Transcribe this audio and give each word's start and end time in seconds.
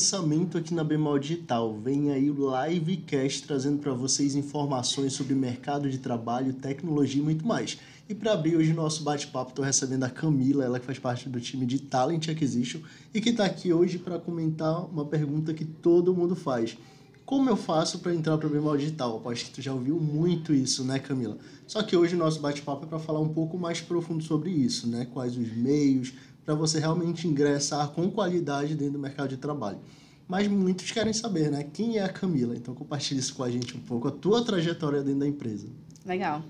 lançamento 0.00 0.56
aqui 0.56 0.72
na 0.72 0.82
Bemol 0.82 1.18
Digital. 1.18 1.78
Vem 1.78 2.10
aí 2.10 2.30
o 2.30 2.34
Livecast 2.34 3.46
trazendo 3.46 3.80
para 3.80 3.92
vocês 3.92 4.34
informações 4.34 5.12
sobre 5.12 5.34
mercado 5.34 5.90
de 5.90 5.98
trabalho, 5.98 6.54
tecnologia 6.54 7.20
e 7.20 7.24
muito 7.24 7.46
mais. 7.46 7.76
E 8.08 8.14
para 8.14 8.32
abrir 8.32 8.56
hoje 8.56 8.72
o 8.72 8.74
nosso 8.74 9.02
bate-papo, 9.04 9.50
estou 9.50 9.62
recebendo 9.62 10.04
a 10.04 10.08
Camila, 10.08 10.64
ela 10.64 10.80
que 10.80 10.86
faz 10.86 10.98
parte 10.98 11.28
do 11.28 11.38
time 11.38 11.66
de 11.66 11.80
Talent 11.80 12.30
Acquisition 12.30 12.80
e 13.12 13.20
que 13.20 13.28
está 13.28 13.44
aqui 13.44 13.74
hoje 13.74 13.98
para 13.98 14.18
comentar 14.18 14.86
uma 14.86 15.04
pergunta 15.04 15.52
que 15.52 15.66
todo 15.66 16.14
mundo 16.14 16.34
faz. 16.34 16.78
Como 17.26 17.50
eu 17.50 17.56
faço 17.56 17.98
para 17.98 18.14
entrar 18.14 18.38
para 18.38 18.46
o 18.46 18.50
Bemol 18.50 18.78
Digital? 18.78 19.22
Acho 19.26 19.44
que 19.44 19.50
tu 19.50 19.60
já 19.60 19.74
ouviu 19.74 20.00
muito 20.00 20.54
isso, 20.54 20.82
né, 20.82 20.98
Camila? 20.98 21.36
Só 21.66 21.82
que 21.82 21.94
hoje 21.94 22.14
o 22.14 22.18
nosso 22.18 22.40
bate-papo 22.40 22.86
é 22.86 22.88
para 22.88 22.98
falar 22.98 23.20
um 23.20 23.28
pouco 23.28 23.58
mais 23.58 23.82
profundo 23.82 24.24
sobre 24.24 24.50
isso, 24.50 24.88
né? 24.88 25.06
Quais 25.12 25.36
os 25.36 25.54
meios 25.54 26.14
para 26.44 26.54
você 26.54 26.78
realmente 26.78 27.26
ingressar 27.26 27.88
com 27.88 28.10
qualidade 28.10 28.74
dentro 28.74 28.94
do 28.94 28.98
mercado 28.98 29.28
de 29.28 29.36
trabalho. 29.36 29.78
Mas 30.26 30.46
muitos 30.46 30.90
querem 30.90 31.12
saber, 31.12 31.50
né? 31.50 31.66
Quem 31.72 31.98
é 31.98 32.04
a 32.04 32.08
Camila? 32.08 32.54
Então 32.56 32.74
compartilhe 32.74 33.18
isso 33.18 33.34
com 33.34 33.42
a 33.42 33.50
gente 33.50 33.76
um 33.76 33.80
pouco, 33.80 34.08
a 34.08 34.12
tua 34.12 34.44
trajetória 34.44 35.02
dentro 35.02 35.20
da 35.20 35.26
empresa. 35.26 35.66
Legal. 36.06 36.42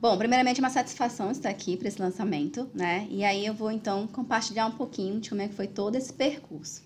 Bom, 0.00 0.16
primeiramente 0.16 0.60
uma 0.60 0.70
satisfação 0.70 1.30
estar 1.30 1.50
aqui 1.50 1.76
para 1.76 1.86
esse 1.86 2.00
lançamento, 2.00 2.68
né? 2.74 3.06
E 3.10 3.22
aí 3.22 3.44
eu 3.44 3.52
vou 3.52 3.70
então 3.70 4.06
compartilhar 4.06 4.66
um 4.66 4.72
pouquinho 4.72 5.20
de 5.20 5.28
como 5.28 5.42
é 5.42 5.48
que 5.48 5.54
foi 5.54 5.66
todo 5.66 5.94
esse 5.94 6.12
percurso. 6.12 6.82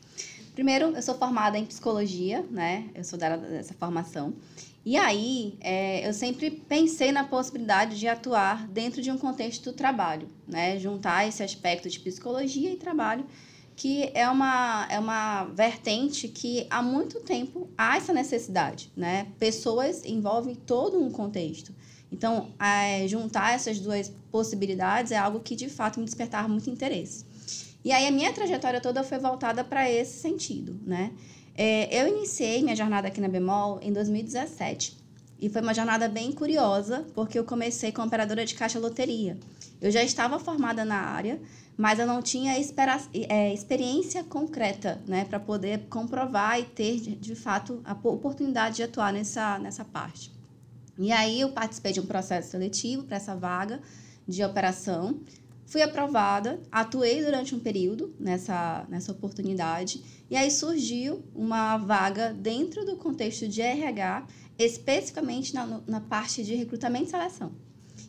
Primeiro, 0.55 0.87
eu 0.95 1.03
sou 1.03 1.15
formada 1.15 1.57
em 1.57 1.65
psicologia, 1.65 2.45
né? 2.51 2.89
Eu 2.95 3.05
sou 3.05 3.19
dessa 3.19 3.73
formação. 3.75 4.35
E 4.85 4.99
aí, 4.99 5.57
é, 5.63 6.07
eu 6.07 6.13
sempre 6.13 6.51
pensei 6.51 7.11
na 7.11 7.25
possibilidade 7.25 7.99
de 7.99 8.07
atuar 8.07 8.69
dentro 8.69 9.01
de 9.01 9.11
um 9.11 9.17
contexto 9.17 9.65
do 9.65 9.73
trabalho, 9.73 10.29
né? 10.47 10.79
Juntar 10.79 11.27
esse 11.27 11.43
aspecto 11.43 11.89
de 11.89 11.99
psicologia 11.99 12.71
e 12.71 12.77
trabalho, 12.77 13.25
que 13.75 14.11
é 14.13 14.29
uma, 14.29 14.87
é 14.91 14.99
uma 14.99 15.45
vertente 15.45 16.29
que 16.29 16.67
há 16.69 16.83
muito 16.83 17.21
tempo 17.21 17.69
há 17.79 17.97
essa 17.97 18.13
necessidade, 18.13 18.93
né? 18.95 19.29
Pessoas 19.39 20.05
envolvem 20.05 20.55
todo 20.55 21.03
um 21.03 21.11
contexto. 21.11 21.75
Então, 22.13 22.53
é, 22.61 23.09
juntar 23.09 23.55
essas 23.55 23.81
duas 23.81 24.13
possibilidades 24.31 25.13
é 25.13 25.17
algo 25.17 25.41
que, 25.41 25.57
de 25.57 25.71
fato, 25.71 25.99
me 25.99 26.05
despertava 26.05 26.47
muito 26.47 26.69
interesse. 26.69 27.25
E 27.83 27.91
aí, 27.91 28.07
a 28.07 28.11
minha 28.11 28.33
trajetória 28.35 28.83
toda 28.83 29.03
foi 29.03 29.19
voltada 29.19 29.65
para 29.65 29.91
esse 29.91 30.21
sentido, 30.21 30.79
né? 30.87 31.11
É, 31.57 32.03
eu 32.03 32.09
iniciei 32.09 32.63
minha 32.63 32.75
jornada 32.75 33.09
aqui 33.09 33.21
na 33.21 33.29
Bemol 33.29 33.79
em 33.81 33.93
2017. 33.93 34.97
E 35.39 35.49
foi 35.49 35.63
uma 35.63 35.75
jornada 35.75 36.09
bem 36.09 36.33
curiosa, 36.33 37.07
porque 37.15 37.39
eu 37.39 37.45
comecei 37.45 37.93
como 37.93 38.07
operadora 38.07 38.45
de 38.45 38.55
caixa 38.55 38.79
loteria. 38.79 39.39
Eu 39.81 39.91
já 39.91 40.03
estava 40.03 40.39
formada 40.39 40.85
na 40.85 40.97
área, 40.97 41.41
mas 41.77 41.99
eu 41.99 42.07
não 42.07 42.23
tinha 42.23 42.55
é, 43.29 43.53
experiência 43.53 44.25
concreta, 44.25 45.03
né, 45.07 45.25
para 45.25 45.41
poder 45.41 45.87
comprovar 45.91 46.59
e 46.61 46.65
ter, 46.65 47.01
de 47.01 47.35
fato, 47.35 47.81
a 47.85 47.93
oportunidade 47.93 48.77
de 48.77 48.83
atuar 48.85 49.13
nessa, 49.13 49.59
nessa 49.59 49.85
parte. 49.85 50.33
E 50.99 51.11
aí 51.11 51.41
eu 51.41 51.51
participei 51.51 51.93
de 51.93 52.01
um 52.01 52.07
processo 52.07 52.53
seletivo 52.53 53.03
para 53.03 53.17
essa 53.17 53.35
vaga 53.35 53.81
de 54.27 54.45
operação. 54.45 55.21
Fui 55.67 55.83
aprovada, 55.83 56.61
atuei 56.71 57.25
durante 57.25 57.55
um 57.55 57.59
período 57.59 58.15
nessa, 58.19 58.87
nessa 58.89 59.13
oportunidade, 59.13 60.03
e 60.31 60.37
aí 60.37 60.51
surgiu 60.51 61.25
uma 61.35 61.77
vaga 61.79 62.33
dentro 62.33 62.85
do 62.85 62.97
contexto 62.97 63.49
de 63.49 63.61
RH, 63.61 64.27
especificamente 64.59 65.55
na, 65.55 65.81
na 65.87 66.01
parte 66.01 66.45
de 66.45 66.55
recrutamento 66.55 67.07
e 67.07 67.11
seleção. 67.11 67.53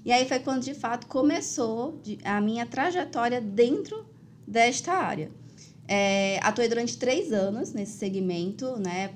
E 0.04 0.12
aí 0.12 0.28
foi 0.28 0.40
quando, 0.40 0.64
de 0.64 0.74
fato, 0.74 1.08
começou 1.08 2.02
a 2.24 2.40
minha 2.40 2.66
trajetória 2.66 3.42
dentro 3.42 4.06
desta 4.48 4.94
área. 4.94 5.32
É, 5.88 6.40
atuei 6.44 6.68
durante 6.68 6.98
três 6.98 7.32
anos 7.32 7.74
nesse 7.74 7.98
segmento, 7.98 8.78
né? 8.80 9.14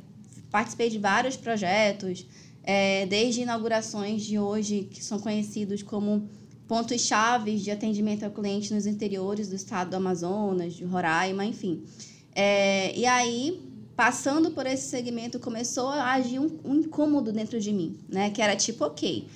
participei 0.50 0.89
de 0.89 0.97
vários 0.97 1.38
projetos, 1.38 2.25
é, 2.63 3.06
desde 3.06 3.41
inaugurações 3.41 4.23
de 4.23 4.39
hoje, 4.39 4.88
que 4.91 5.03
são 5.03 5.19
conhecidos 5.19 5.83
como 5.83 6.29
pontos 6.69 7.02
chaves 7.02 7.63
de 7.63 7.72
atendimento 7.72 8.24
ao 8.24 8.30
cliente 8.30 8.72
nos 8.72 8.85
interiores 8.85 9.50
do 9.50 9.56
estado 9.56 9.90
do 9.90 9.96
Amazonas, 9.96 10.75
de 10.75 10.85
Roraima, 10.85 11.44
enfim. 11.44 11.84
É, 12.31 12.96
e 12.96 13.07
aí, 13.07 13.59
passando 13.96 14.52
por 14.52 14.68
esse 14.68 14.88
segmento, 14.88 15.40
começou 15.40 15.90
a 15.90 16.12
agir 16.12 16.38
um, 16.38 16.59
um, 16.63 16.75
incômodo 16.75 17.34
dentro 17.34 17.59
de 17.59 17.74
mim, 17.74 17.97
né? 18.07 18.30
Que 18.30 18.40
era 18.40 18.56
tipo, 18.56 18.85
ok, 18.85 19.28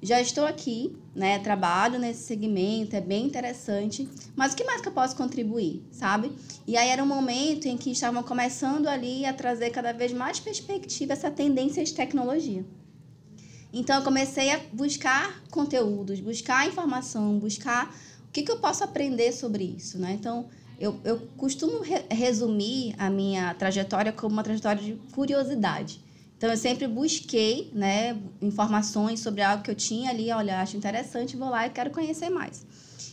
já 0.00 0.20
estou 0.20 0.46
aqui, 0.46 0.96
né? 1.12 1.40
Trabalho 1.40 1.98
nesse 1.98 2.22
segmento, 2.22 2.94
é 2.94 3.00
bem 3.00 3.26
interessante, 3.26 4.08
mas 4.36 4.52
o 4.52 4.56
que 4.56 4.62
mais 4.62 4.80
que 4.80 4.86
eu 4.86 4.92
posso 4.92 5.16
contribuir, 5.16 5.82
sabe? 5.90 6.30
E 6.68 6.76
aí 6.76 6.88
era 6.88 7.02
um 7.02 7.06
momento 7.06 7.66
em 7.66 7.76
que 7.76 7.90
estavam 7.90 8.22
começando 8.22 8.86
ali 8.86 9.26
a 9.26 9.32
trazer 9.32 9.70
cada 9.70 9.90
vez 9.90 10.12
mais 10.12 10.38
perspectiva 10.38 11.14
essa 11.14 11.32
tendência 11.32 11.82
de 11.82 11.92
tecnologia. 11.92 12.64
Então, 13.78 13.96
eu 13.96 14.02
comecei 14.02 14.50
a 14.52 14.60
buscar 14.72 15.42
conteúdos, 15.50 16.18
buscar 16.18 16.66
informação, 16.66 17.38
buscar 17.38 17.94
o 18.26 18.32
que, 18.32 18.42
que 18.42 18.50
eu 18.50 18.56
posso 18.56 18.82
aprender 18.82 19.32
sobre 19.32 19.64
isso, 19.64 19.98
né? 19.98 20.16
Então, 20.18 20.46
eu, 20.80 20.98
eu 21.04 21.18
costumo 21.36 21.82
re 21.82 22.02
resumir 22.10 22.94
a 22.96 23.10
minha 23.10 23.52
trajetória 23.52 24.14
como 24.14 24.32
uma 24.32 24.42
trajetória 24.42 24.82
de 24.82 24.94
curiosidade. 25.12 26.00
Então, 26.38 26.48
eu 26.48 26.56
sempre 26.56 26.88
busquei 26.88 27.70
né, 27.74 28.18
informações 28.40 29.20
sobre 29.20 29.42
algo 29.42 29.62
que 29.62 29.70
eu 29.70 29.74
tinha 29.74 30.08
ali, 30.08 30.32
olha, 30.32 30.62
acho 30.62 30.74
interessante, 30.74 31.36
vou 31.36 31.50
lá 31.50 31.66
e 31.66 31.70
quero 31.70 31.90
conhecer 31.90 32.30
mais. 32.30 32.64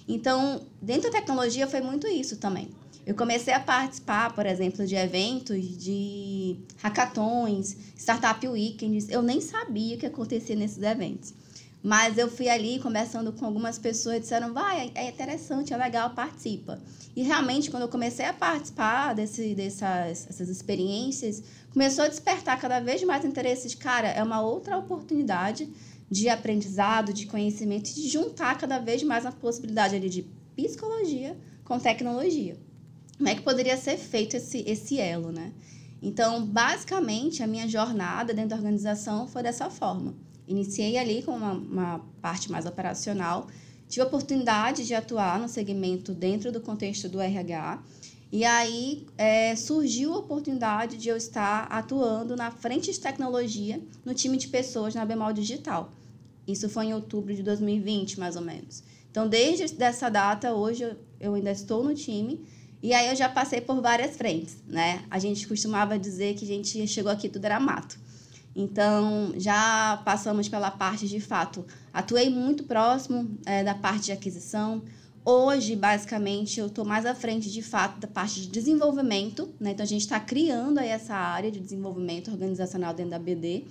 Então, 0.07 0.62
dentro 0.81 1.12
da 1.12 1.19
tecnologia 1.19 1.68
foi 1.68 1.81
muito 1.81 2.07
isso 2.07 2.38
também. 2.38 2.69
Eu 3.06 3.16
comecei 3.16 3.53
a 3.53 3.59
participar, 3.59 4.34
por 4.34 4.46
exemplo, 4.46 4.88
de 4.88 4.96
eventos 4.96 5.78
de 5.78 6.58
hackathons, 6.78 7.75
startup 7.97 8.47
weekends. 8.47 9.09
Eu 9.09 9.22
nem 9.22 9.41
sabia 9.41 9.97
o 9.97 10.00
que 10.00 10.06
acontecia 10.06 10.56
nesses 10.56 10.81
eventos. 10.81 11.34
Mas 11.84 12.18
eu 12.18 12.31
fui 12.31 12.47
ali 12.47 12.80
conversando 12.80 13.34
com 13.34 13.46
algumas 13.46 13.78
pessoas 13.78 14.16
e 14.16 14.19
disseram, 14.22 14.53
vai, 14.53 14.90
é 14.96 15.09
interessante, 15.09 15.74
é 15.74 15.78
legal, 15.78 16.12
participa. 16.12 16.81
E 17.13 17.24
realmente, 17.24 17.69
quando 17.69 17.84
eu 17.84 17.90
comecei 17.90 18.24
a 18.24 18.31
participar 18.31 19.13
desse, 19.13 19.53
dessas 19.53 20.25
essas 20.30 20.47
experiências, 20.47 21.44
começou 21.74 22.06
a 22.06 22.08
despertar 22.08 22.58
cada 22.58 22.80
vez 22.80 23.03
mais 23.03 23.25
interesse 23.25 23.75
cara, 23.75 24.08
é 24.08 24.24
uma 24.24 24.40
outra 24.40 24.78
oportunidade 24.78 25.68
de 26.09 26.30
aprendizado, 26.30 27.12
de 27.12 27.25
conhecimento, 27.25 27.94
de 27.94 28.08
juntar 28.08 28.58
cada 28.58 28.80
vez 28.80 29.03
mais 29.03 29.25
a 29.25 29.31
possibilidade 29.34 29.94
ali 29.94 30.08
de 30.08 30.25
psicologia 30.56 31.36
com 31.66 31.78
tecnologia 31.78 32.56
como 33.18 33.29
é 33.29 33.35
que 33.35 33.41
poderia 33.41 33.78
ser 33.78 33.97
feito 33.97 34.35
esse, 34.35 34.63
esse 34.68 35.00
elo, 35.00 35.31
né? 35.31 35.51
Então, 36.01 36.46
basicamente, 36.46 37.41
a 37.41 37.47
minha 37.47 37.68
jornada 37.68 38.34
dentro 38.34 38.50
da 38.50 38.56
organização 38.57 39.28
foi 39.28 39.41
dessa 39.41 39.69
forma. 39.69 40.13
Iniciei 40.47 40.97
ali 40.97 41.24
com 41.24 41.31
uma, 41.31 41.53
uma 41.53 42.00
parte 42.22 42.51
mais 42.51 42.66
operacional, 42.66 43.47
tive 43.88 44.01
a 44.01 44.07
oportunidade 44.07 44.85
de 44.85 44.94
atuar 44.94 45.40
no 45.40 45.47
segmento 45.47 46.13
dentro 46.13 46.51
do 46.51 46.59
contexto 46.59 47.07
do 47.07 47.22
RH, 47.22 47.81
e 48.31 48.44
aí 48.44 49.06
é, 49.18 49.56
surgiu 49.56 50.13
a 50.13 50.18
oportunidade 50.18 50.97
de 50.97 51.07
eu 51.07 51.16
estar 51.16 51.68
atuando 51.72 52.35
na 52.35 52.50
frente 52.50 52.91
de 52.91 53.00
tecnologia 53.00 53.80
no 54.03 54.13
time 54.13 54.38
de 54.38 54.47
pessoas 54.47 54.95
na 54.95 55.06
Bemol 55.06 55.31
Digital. 55.31 55.94
Isso 56.47 56.68
foi 56.68 56.88
em 56.88 56.94
outubro 56.94 57.34
de 57.34 57.44
2020, 57.44 58.19
mais 58.19 58.35
ou 58.35 58.41
menos. 58.41 58.84
Então, 59.09 59.30
desde 59.30 59.81
essa 59.81 60.09
data, 60.09 60.53
hoje 60.53 60.97
eu 61.19 61.35
ainda 61.35 61.51
estou 61.51 61.84
no 61.84 61.94
time, 61.94 62.44
e 62.84 62.94
aí 62.94 63.08
eu 63.08 63.16
já 63.16 63.30
passei 63.30 63.62
por 63.62 63.82
várias 63.82 64.18
frentes, 64.18 64.58
né? 64.68 65.06
A 65.10 65.18
gente 65.18 65.48
costumava 65.48 65.98
dizer 65.98 66.36
que 66.36 66.44
a 66.44 66.48
gente 66.48 66.86
chegou 66.86 67.10
aqui 67.10 67.30
tudo 67.30 67.46
era 67.46 67.57
mato. 67.57 67.98
Então, 68.54 69.34
já 69.38 70.02
passamos 70.04 70.50
pela 70.50 70.69
parte 70.69 71.07
de 71.07 71.22
fato. 71.22 71.66
Atuei 71.94 72.30
muito 72.30 72.66
próximo 72.66 73.38
é, 73.46 73.63
da 73.63 73.74
parte 73.74 74.07
de 74.07 74.12
aquisição. 74.12 74.84
Hoje, 75.24 75.78
basicamente, 75.78 76.60
eu 76.60 76.68
estou 76.68 76.84
mais 76.84 77.06
à 77.06 77.16
frente, 77.16 77.50
de 77.50 77.62
fato, 77.62 78.02
da 78.02 78.07
parte 78.07 78.42
de 78.42 78.48
desenvolvimento. 78.48 79.50
Né? 79.62 79.72
Então, 79.72 79.86
a 79.86 79.88
gente 79.88 80.02
está 80.02 80.19
criando 80.19 80.78
aí 80.78 80.90
essa 80.90 81.16
área 81.16 81.50
de 81.50 81.62
desenvolvimento 81.62 82.30
organizacional 82.31 82.94
dentro 82.94 83.12
da 83.12 83.19
BD. 83.19 83.63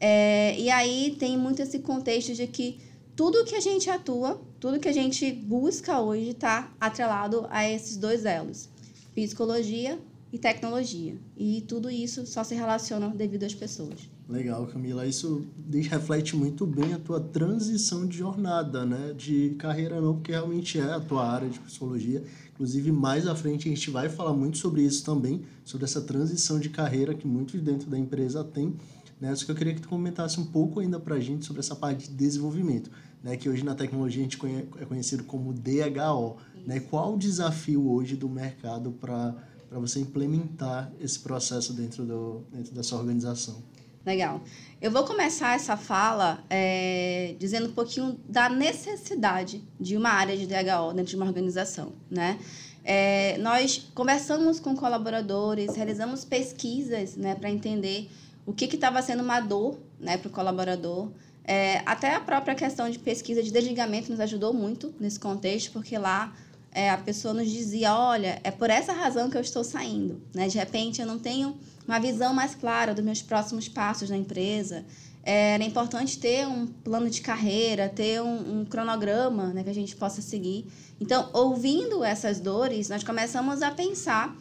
É, 0.00 0.58
e 0.58 0.70
aí 0.70 1.14
tem 1.18 1.36
muito 1.36 1.60
esse 1.60 1.80
contexto 1.80 2.34
de 2.34 2.46
que 2.46 2.78
tudo 3.14 3.44
que 3.44 3.54
a 3.54 3.60
gente 3.60 3.88
atua, 3.88 4.40
tudo 4.66 4.80
que 4.80 4.88
a 4.88 4.92
gente 4.92 5.30
busca 5.30 6.00
hoje 6.00 6.30
está 6.30 6.72
atrelado 6.80 7.46
a 7.50 7.70
esses 7.70 7.96
dois 7.96 8.24
elos: 8.24 8.68
psicologia 9.14 9.96
e 10.32 10.38
tecnologia. 10.40 11.16
E 11.36 11.60
tudo 11.68 11.88
isso 11.88 12.26
só 12.26 12.42
se 12.42 12.52
relaciona 12.52 13.08
devido 13.10 13.44
às 13.44 13.54
pessoas. 13.54 14.10
Legal, 14.28 14.66
Camila. 14.66 15.06
Isso 15.06 15.46
reflete 15.88 16.34
muito 16.34 16.66
bem 16.66 16.94
a 16.94 16.98
tua 16.98 17.20
transição 17.20 18.08
de 18.08 18.18
jornada, 18.18 18.84
né? 18.84 19.14
De 19.16 19.50
carreira 19.50 20.00
não, 20.00 20.14
porque 20.14 20.32
realmente 20.32 20.80
é 20.80 20.94
a 20.94 20.98
tua 20.98 21.24
área 21.24 21.48
de 21.48 21.60
psicologia. 21.60 22.24
Inclusive, 22.52 22.90
mais 22.90 23.28
à 23.28 23.36
frente 23.36 23.68
a 23.68 23.70
gente 23.72 23.88
vai 23.88 24.08
falar 24.08 24.32
muito 24.32 24.58
sobre 24.58 24.82
isso 24.82 25.04
também, 25.04 25.42
sobre 25.64 25.84
essa 25.84 26.00
transição 26.00 26.58
de 26.58 26.70
carreira 26.70 27.14
que 27.14 27.24
muitos 27.24 27.60
dentro 27.60 27.88
da 27.88 27.96
empresa 27.96 28.42
têm. 28.42 28.74
Né? 29.20 29.32
Só 29.36 29.44
que 29.44 29.52
eu 29.52 29.54
queria 29.54 29.74
que 29.74 29.80
tu 29.80 29.88
comentasse 29.88 30.40
um 30.40 30.44
pouco 30.44 30.80
ainda 30.80 30.98
para 30.98 31.14
a 31.14 31.20
gente 31.20 31.46
sobre 31.46 31.60
essa 31.60 31.76
parte 31.76 32.08
de 32.08 32.16
desenvolvimento 32.16 32.90
né, 33.26 33.36
que 33.36 33.48
hoje 33.48 33.64
na 33.64 33.74
tecnologia 33.74 34.20
a 34.20 34.24
gente 34.24 34.38
conhe, 34.38 34.68
é 34.80 34.84
conhecido 34.84 35.24
como 35.24 35.52
DHO. 35.52 36.36
Né? 36.64 36.80
Qual 36.80 37.14
o 37.14 37.18
desafio 37.18 37.90
hoje 37.90 38.16
do 38.16 38.28
mercado 38.28 38.92
para 38.92 39.34
para 39.68 39.78
você 39.80 40.00
implementar 40.00 40.92
esse 41.00 41.18
processo 41.18 41.72
dentro, 41.72 42.04
do, 42.04 42.44
dentro 42.52 42.74
da 42.74 42.82
sua 42.82 42.98
organização. 42.98 43.62
Legal. 44.04 44.40
Eu 44.80 44.90
vou 44.90 45.04
começar 45.04 45.56
essa 45.56 45.76
fala 45.76 46.44
é, 46.48 47.34
dizendo 47.40 47.68
um 47.68 47.72
pouquinho 47.72 48.18
da 48.28 48.48
necessidade 48.48 49.62
de 49.80 49.96
uma 49.96 50.10
área 50.10 50.36
de 50.36 50.46
DHO 50.46 50.92
dentro 50.94 51.10
de 51.10 51.16
uma 51.16 51.26
organização, 51.26 51.92
né? 52.08 52.38
É, 52.84 53.36
nós 53.38 53.90
conversamos 53.92 54.60
com 54.60 54.76
colaboradores, 54.76 55.74
realizamos 55.74 56.24
pesquisas, 56.24 57.16
né, 57.16 57.34
para 57.34 57.50
entender 57.50 58.08
o 58.46 58.52
que 58.52 58.66
estava 58.66 59.02
sendo 59.02 59.24
uma 59.24 59.40
dor, 59.40 59.76
né, 59.98 60.16
para 60.16 60.28
o 60.28 60.30
colaborador. 60.30 61.10
É, 61.46 61.80
até 61.86 62.14
a 62.14 62.20
própria 62.20 62.56
questão 62.56 62.90
de 62.90 62.98
pesquisa 62.98 63.40
de 63.40 63.52
desligamento 63.52 64.10
nos 64.10 64.18
ajudou 64.18 64.52
muito 64.52 64.92
nesse 64.98 65.20
contexto, 65.20 65.70
porque 65.70 65.96
lá 65.96 66.34
é, 66.72 66.90
a 66.90 66.98
pessoa 66.98 67.32
nos 67.32 67.48
dizia, 67.48 67.94
olha, 67.94 68.40
é 68.42 68.50
por 68.50 68.68
essa 68.68 68.92
razão 68.92 69.30
que 69.30 69.36
eu 69.36 69.40
estou 69.40 69.62
saindo, 69.62 70.20
né? 70.34 70.48
De 70.48 70.58
repente 70.58 71.00
eu 71.00 71.06
não 71.06 71.18
tenho 71.18 71.56
uma 71.86 72.00
visão 72.00 72.34
mais 72.34 72.54
clara 72.54 72.92
dos 72.92 73.04
meus 73.04 73.22
próximos 73.22 73.68
passos 73.68 74.10
na 74.10 74.16
empresa. 74.16 74.84
É, 75.22 75.54
era 75.54 75.62
importante 75.62 76.18
ter 76.18 76.46
um 76.46 76.66
plano 76.66 77.08
de 77.08 77.20
carreira, 77.20 77.88
ter 77.88 78.20
um, 78.20 78.60
um 78.60 78.64
cronograma 78.64 79.46
né, 79.54 79.62
que 79.62 79.70
a 79.70 79.74
gente 79.74 79.94
possa 79.94 80.20
seguir. 80.20 80.66
Então, 81.00 81.30
ouvindo 81.32 82.04
essas 82.04 82.40
dores, 82.40 82.88
nós 82.88 83.04
começamos 83.04 83.62
a 83.62 83.70
pensar 83.70 84.36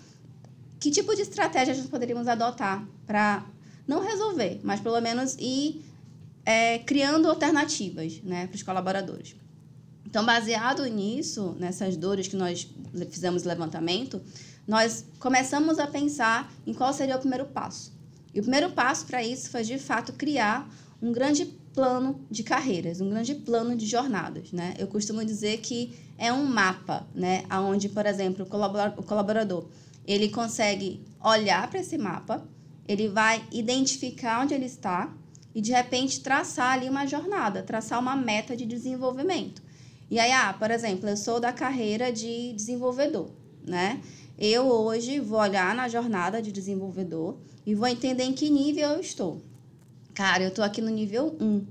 que 0.80 0.92
tipo 0.92 1.16
de 1.16 1.22
estratégia 1.22 1.74
gente 1.74 1.88
poderíamos 1.88 2.28
adotar 2.28 2.88
para 3.06 3.46
não 3.88 4.04
resolver, 4.04 4.60
mas 4.64 4.80
pelo 4.80 5.00
menos 5.00 5.36
ir 5.40 5.84
é, 6.46 6.80
criando 6.80 7.28
alternativas 7.28 8.22
né, 8.24 8.48
para 8.48 8.56
os 8.56 8.64
colaboradores. 8.64 9.36
Então, 10.06 10.24
baseado 10.26 10.86
nisso, 10.86 11.56
nessas 11.60 11.98
dores 11.98 12.28
que 12.28 12.36
nós 12.36 12.70
fizemos 13.10 13.44
levantamento, 13.44 14.22
nós 14.68 15.06
começamos 15.20 15.80
a 15.80 15.88
pensar 15.88 16.54
em 16.66 16.74
qual 16.74 16.94
seria 16.94 17.16
o 17.18 17.20
primeiro 17.20 17.46
passo. 17.46 17.92
E 18.34 18.40
o 18.40 18.44
primeiro 18.44 18.70
passo 18.72 19.06
para 19.06 19.24
isso 19.24 19.50
foi, 19.50 19.64
de 19.64 19.78
fato, 19.78 20.14
criar 20.14 20.70
um 21.02 21.12
grande 21.12 21.46
plano 21.74 22.26
de 22.32 22.44
carreiras, 22.44 23.02
um 23.02 23.10
grande 23.10 23.36
plano 23.36 23.76
de 23.76 23.86
jornadas, 23.86 24.52
né? 24.52 24.74
Eu 24.78 24.88
costumo 24.88 25.24
dizer 25.26 25.58
que 25.58 25.94
é 26.18 26.32
um 26.32 26.46
mapa, 26.46 27.06
né? 27.14 27.44
Onde, 27.52 27.90
por 27.90 28.06
exemplo, 28.06 28.46
o 28.46 29.04
colaborador, 29.04 29.68
ele 30.08 30.30
consegue 30.30 31.02
olhar 31.22 31.70
para 31.70 31.80
esse 31.82 31.98
mapa, 31.98 32.48
ele 32.88 33.10
vai 33.10 33.44
identificar 33.52 34.42
onde 34.42 34.54
ele 34.54 34.66
está 34.66 35.14
e, 35.56 35.62
de 35.62 35.72
repente, 35.72 36.20
traçar 36.20 36.74
ali 36.74 36.90
uma 36.90 37.08
jornada, 37.08 37.64
traçar 37.64 37.98
uma 37.98 38.14
meta 38.14 38.58
de 38.58 38.66
desenvolvimento. 38.66 39.64
E 40.12 40.20
aí, 40.20 40.30
ah, 40.34 40.54
por 40.54 40.70
exemplo, 40.70 41.10
eu 41.10 41.16
sou 41.16 41.40
da 41.40 41.54
carreira 41.54 42.12
de 42.12 42.52
desenvolvedor, 42.52 43.30
né? 43.66 44.02
Eu 44.38 44.66
hoje 44.68 45.18
vou 45.22 45.40
olhar 45.40 45.74
na 45.74 45.88
jornada 45.88 46.42
de 46.42 46.52
desenvolvedor 46.52 47.38
e 47.66 47.74
vou 47.74 47.88
entender 47.88 48.24
em 48.24 48.34
que 48.34 48.50
nível 48.50 48.90
eu 48.90 49.00
estou. 49.00 49.42
Cara, 50.14 50.44
eu 50.44 50.50
estou 50.50 50.64
aqui 50.64 50.82
no 50.82 50.90
nível 50.90 51.36
1. 51.40 51.66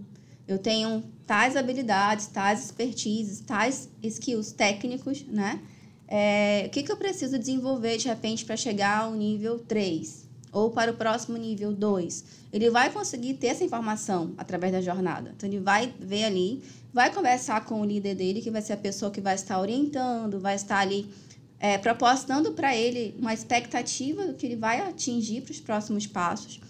Eu 0.48 0.58
tenho 0.58 1.04
tais 1.26 1.54
habilidades, 1.54 2.26
tais 2.26 2.64
expertises, 2.64 3.40
tais 3.40 3.88
skills 4.02 4.52
técnicos, 4.52 5.26
né? 5.26 5.60
É, 6.08 6.64
o 6.66 6.70
que, 6.70 6.82
que 6.82 6.90
eu 6.90 6.96
preciso 6.96 7.38
desenvolver 7.38 7.98
de 7.98 8.08
repente 8.08 8.44
para 8.44 8.56
chegar 8.56 9.00
ao 9.00 9.14
nível 9.14 9.58
3 9.58 10.23
ou 10.54 10.70
para 10.70 10.92
o 10.92 10.94
próximo 10.94 11.36
nível 11.36 11.72
2? 11.72 12.24
Ele 12.52 12.70
vai 12.70 12.90
conseguir 12.90 13.34
ter 13.34 13.48
essa 13.48 13.64
informação 13.64 14.32
através 14.38 14.72
da 14.72 14.80
jornada. 14.80 15.34
Então, 15.36 15.48
ele 15.48 15.58
vai 15.58 15.92
ver 16.00 16.24
ali, 16.24 16.62
vai 16.92 17.12
conversar 17.12 17.64
com 17.64 17.80
o 17.80 17.84
líder 17.84 18.14
dele, 18.14 18.40
que 18.40 18.50
vai 18.50 18.62
ser 18.62 18.74
a 18.74 18.76
pessoa 18.76 19.10
que 19.10 19.20
vai 19.20 19.34
estar 19.34 19.60
orientando, 19.60 20.40
vai 20.40 20.54
estar 20.54 20.78
ali 20.78 21.10
é, 21.58 21.76
para 21.78 22.76
ele 22.76 23.14
uma 23.18 23.34
expectativa 23.34 24.26
do 24.26 24.34
que 24.34 24.46
ele 24.46 24.56
vai 24.56 24.80
atingir 24.80 25.40
para 25.42 25.52
os 25.52 25.60
próximos 25.60 26.06
passos. 26.06 26.60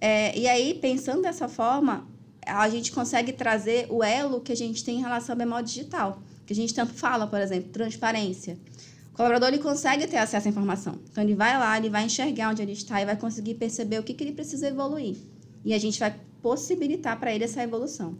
É, 0.00 0.36
e 0.38 0.48
aí, 0.48 0.74
pensando 0.74 1.22
dessa 1.22 1.48
forma, 1.48 2.06
a 2.46 2.68
gente 2.68 2.92
consegue 2.92 3.32
trazer 3.32 3.86
o 3.90 4.02
elo 4.02 4.40
que 4.40 4.52
a 4.52 4.56
gente 4.56 4.84
tem 4.84 4.98
em 4.98 5.00
relação 5.00 5.34
ao 5.34 5.38
memória 5.38 5.64
digital, 5.64 6.22
que 6.46 6.52
a 6.52 6.56
gente 6.56 6.74
tanto 6.74 6.92
fala, 6.92 7.26
por 7.26 7.40
exemplo, 7.40 7.70
transparência. 7.70 8.58
O 9.14 9.16
colaborador 9.16 9.48
ele 9.48 9.60
consegue 9.60 10.08
ter 10.08 10.16
acesso 10.16 10.48
à 10.48 10.50
informação. 10.50 10.98
Então, 11.08 11.22
ele 11.22 11.36
vai 11.36 11.56
lá, 11.56 11.78
ele 11.78 11.88
vai 11.88 12.04
enxergar 12.04 12.50
onde 12.50 12.60
ele 12.60 12.72
está 12.72 13.00
e 13.00 13.06
vai 13.06 13.16
conseguir 13.16 13.54
perceber 13.54 14.00
o 14.00 14.02
que, 14.02 14.12
que 14.12 14.24
ele 14.24 14.32
precisa 14.32 14.66
evoluir. 14.66 15.16
E 15.64 15.72
a 15.72 15.78
gente 15.78 16.00
vai 16.00 16.14
possibilitar 16.42 17.18
para 17.18 17.32
ele 17.32 17.44
essa 17.44 17.62
evolução. 17.62 18.18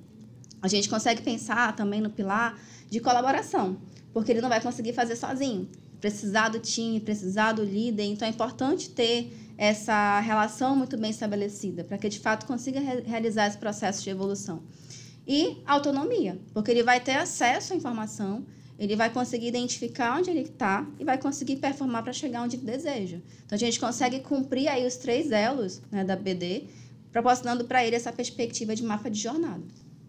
A 0.63 0.69
gente 0.69 0.89
consegue 0.89 1.21
pensar 1.21 1.75
também 1.75 2.01
no 2.01 2.11
pilar 2.11 2.57
de 2.89 3.01
colaboração, 3.01 3.77
porque 4.13 4.31
ele 4.31 4.41
não 4.41 4.49
vai 4.49 4.61
conseguir 4.61 4.93
fazer 4.93 5.17
sozinho 5.17 5.69
precisar 6.01 6.51
do 6.51 6.59
time, 6.61 7.01
precisar 7.01 7.53
do 7.53 7.65
líder. 7.65 8.05
Então 8.05 8.29
é 8.29 8.31
importante 8.31 8.91
ter 8.91 9.33
essa 9.59 10.21
relação 10.21 10.77
muito 10.77 10.97
bem 10.97 11.11
estabelecida 11.11 11.83
para 11.83 11.99
que 11.99 12.09
de 12.09 12.21
fato 12.21 12.47
consiga 12.47 12.79
re 12.79 13.01
realizar 13.01 13.47
esse 13.49 13.59
processo 13.59 14.03
de 14.05 14.11
evolução. 14.11 14.63
E 15.27 15.57
autonomia, 15.67 16.39
porque 16.53 16.71
ele 16.71 16.83
vai 16.83 17.01
ter 17.01 17.17
acesso 17.17 17.73
à 17.73 17.77
informação, 17.77 18.45
ele 18.79 18.97
vai 18.97 19.11
conseguir 19.11 19.49
identificar 19.49 20.19
onde 20.19 20.31
ele 20.31 20.41
está 20.41 20.87
e 20.99 21.05
vai 21.05 21.19
conseguir 21.19 21.57
performar 21.57 22.03
para 22.03 22.13
chegar 22.13 22.43
onde 22.43 22.57
ele 22.57 22.67
deseja. 22.67 23.19
Então 23.47 23.57
a 23.57 23.59
gente 23.59 23.79
consegue 23.79 24.21
cumprir 24.21 24.69
aí 24.69 24.87
os 24.87 24.97
três 24.97 25.31
elos 25.31 25.81
né, 25.91 26.05
da 26.05 26.17
BD, 26.17 26.65
proporcionando 27.13 27.65
para 27.65 27.87
ele 27.87 27.95
essa 27.95 28.13
perspectiva 28.13 28.75
de 28.75 28.83
mapa 28.83 29.11
de 29.11 29.21
jornada. 29.21 29.63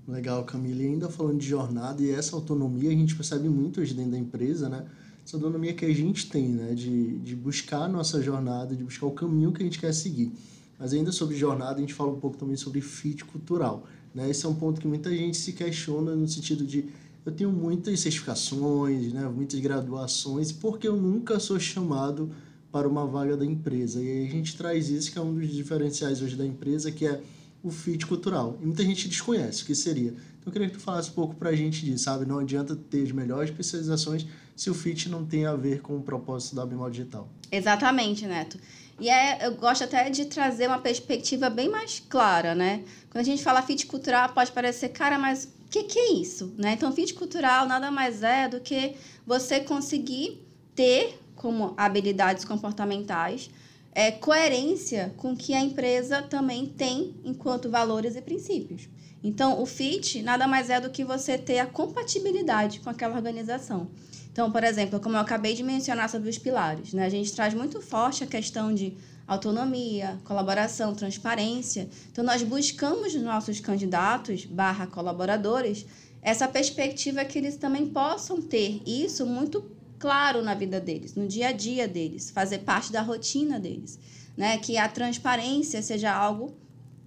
Legal, 0.08 0.44
Camila. 0.44 0.84
E 0.84 0.88
ainda 0.88 1.10
falando 1.10 1.40
de 1.40 1.48
jornada 1.48 2.02
e 2.02 2.12
essa 2.12 2.36
autonomia, 2.36 2.90
a 2.90 2.94
gente 2.94 3.16
percebe 3.16 3.50
muito 3.50 3.82
hoje 3.82 3.94
dentro 3.94 4.12
da 4.12 4.18
empresa, 4.18 4.70
né? 4.70 4.86
essa 5.26 5.38
autonomia 5.38 5.74
que 5.74 5.84
a 5.84 5.94
gente 5.94 6.30
tem, 6.30 6.50
né? 6.50 6.74
De, 6.76 7.18
de 7.18 7.36
buscar 7.36 7.84
a 7.84 7.88
nossa 7.88 8.22
jornada, 8.22 8.76
de 8.76 8.84
buscar 8.84 9.08
o 9.08 9.12
caminho 9.12 9.52
que 9.52 9.62
a 9.62 9.66
gente 9.66 9.80
quer 9.80 9.92
seguir. 9.92 10.32
Mas 10.78 10.94
ainda 10.94 11.12
sobre 11.12 11.36
jornada, 11.36 11.78
a 11.78 11.80
gente 11.80 11.94
fala 11.94 12.12
um 12.12 12.20
pouco 12.20 12.38
também 12.38 12.56
sobre 12.56 12.80
fit 12.82 13.26
cultural. 13.26 13.88
Né? 14.14 14.30
Esse 14.30 14.46
é 14.46 14.50
um 14.50 14.54
ponto 14.54 14.80
que 14.80 14.88
muita 14.88 15.10
gente 15.10 15.38
se 15.38 15.54
questiona 15.54 16.16
no 16.16 16.28
sentido 16.28 16.66
de 16.66 16.86
eu 17.26 17.32
tenho 17.32 17.52
muitas 17.52 18.00
certificações, 18.00 19.12
né? 19.12 19.28
muitas 19.28 19.60
graduações, 19.60 20.52
porque 20.52 20.88
eu 20.88 20.96
nunca 20.96 21.40
sou 21.40 21.60
chamado 21.60 22.30
para 22.72 22.88
uma 22.88 23.08
vaga 23.08 23.36
da 23.36 23.46
empresa. 23.46 24.02
E 24.02 24.28
a 24.28 24.30
gente 24.30 24.56
traz 24.56 24.90
isso, 24.90 25.12
que 25.12 25.18
é 25.18 25.22
um 25.22 25.34
dos 25.34 25.50
diferenciais 25.50 26.22
hoje 26.22 26.36
da 26.36 26.46
empresa, 26.46 26.92
que 26.92 27.08
é 27.08 27.22
o 27.64 27.72
fit 27.72 28.06
cultural. 28.06 28.60
E 28.62 28.66
muita 28.66 28.84
gente 28.84 29.08
desconhece 29.08 29.64
o 29.64 29.66
que 29.66 29.74
seria. 29.74 30.10
Então 30.10 30.48
eu 30.48 30.52
queria 30.52 30.68
que 30.68 30.76
tu 30.76 30.80
falasse 30.80 31.10
um 31.10 31.14
pouco 31.14 31.34
para 31.36 31.50
a 31.50 31.56
gente 31.56 31.84
disso, 31.84 32.04
sabe? 32.04 32.26
Não 32.26 32.38
adianta 32.38 32.76
ter 32.76 33.02
as 33.02 33.12
melhores 33.12 33.50
especializações 33.50 34.28
se 34.56 34.70
o 34.70 34.74
fit 34.76 35.10
não 35.10 35.26
tem 35.26 35.46
a 35.46 35.56
ver 35.56 35.82
com 35.82 35.98
o 35.98 36.02
propósito 36.02 36.56
da 36.56 36.66
Bimol 36.66 36.90
Digital. 36.90 37.28
Exatamente, 37.52 38.28
Neto. 38.28 38.60
E 39.00 39.10
é, 39.10 39.46
eu 39.46 39.56
gosto 39.56 39.84
até 39.84 40.10
de 40.10 40.26
trazer 40.26 40.68
uma 40.68 40.80
perspectiva 40.80 41.50
bem 41.50 41.70
mais 41.70 42.00
clara, 42.08 42.54
né? 42.54 42.84
Quando 43.10 43.22
a 43.22 43.26
gente 43.26 43.44
fala 43.44 43.62
fit 43.62 43.88
cultural, 43.88 44.30
pode 44.30 44.52
parecer, 44.52 44.90
cara, 44.90 45.18
mas 45.18 45.55
que, 45.76 45.84
que 45.84 46.00
é 46.00 46.14
isso? 46.14 46.54
Né? 46.58 46.74
Então, 46.74 46.92
fit 46.92 47.14
cultural 47.14 47.68
nada 47.68 47.92
mais 47.92 48.24
é 48.24 48.48
do 48.48 48.62
que 48.62 48.96
você 49.26 49.60
conseguir 49.60 50.42
ter 50.74 51.20
como 51.36 51.74
habilidades 51.76 52.46
comportamentais 52.46 53.50
é, 53.94 54.12
coerência 54.12 55.14
com 55.18 55.34
o 55.34 55.38
que 55.38 55.54
a 55.54 55.62
empresa 55.62 56.22
também 56.22 56.66
tem 56.66 57.16
enquanto 57.24 57.70
valores 57.70 58.16
e 58.16 58.22
princípios. 58.22 58.88
Então, 59.24 59.62
o 59.62 59.66
fit 59.66 60.22
nada 60.22 60.48
mais 60.48 60.70
é 60.70 60.80
do 60.80 60.90
que 60.90 61.04
você 61.04 61.38
ter 61.38 61.60
a 61.60 61.66
compatibilidade 61.66 62.80
com 62.80 62.90
aquela 62.90 63.16
organização. 63.16 63.90
Então, 64.32 64.52
por 64.52 64.64
exemplo, 64.64 65.00
como 65.00 65.16
eu 65.16 65.22
acabei 65.22 65.56
de 65.56 65.64
mencionar 65.64 66.10
sobre 66.10 66.30
os 66.30 66.38
pilares, 66.38 66.94
né? 66.94 67.06
a 67.06 67.10
gente 67.10 67.34
traz 67.34 67.54
muito 67.54 67.82
forte 67.82 68.24
a 68.24 68.28
questão 68.28 68.74
de 68.74 68.96
autonomia, 69.28 70.20
colaboração, 70.24 70.94
transparência. 70.94 71.90
Então, 72.12 72.24
nós 72.24 72.44
buscamos 72.44 73.14
nos 73.14 73.24
nossos 73.24 73.60
candidatos 73.60 74.46
barra 74.46 74.88
colaboradores 74.88 75.86
essa 76.22 76.48
perspectiva 76.48 77.24
que 77.24 77.38
eles 77.38 77.56
também 77.56 77.86
possam 77.88 78.42
ter 78.42 78.82
isso 78.86 79.26
muito 79.26 79.64
claro 80.00 80.42
na 80.42 80.56
vida 80.56 80.80
deles, 80.80 81.16
no 81.16 81.28
dia 81.28 81.50
a 81.50 81.52
dia 81.52 81.88
deles, 81.88 82.32
fazer 82.32 82.60
parte 82.60 82.92
da 82.92 83.02
rotina 83.02 83.60
deles, 83.60 84.00
né? 84.36 84.58
Que 84.58 84.78
a 84.78 84.90
transparência 84.90 85.82
seja 85.82 86.12
algo 86.12 86.56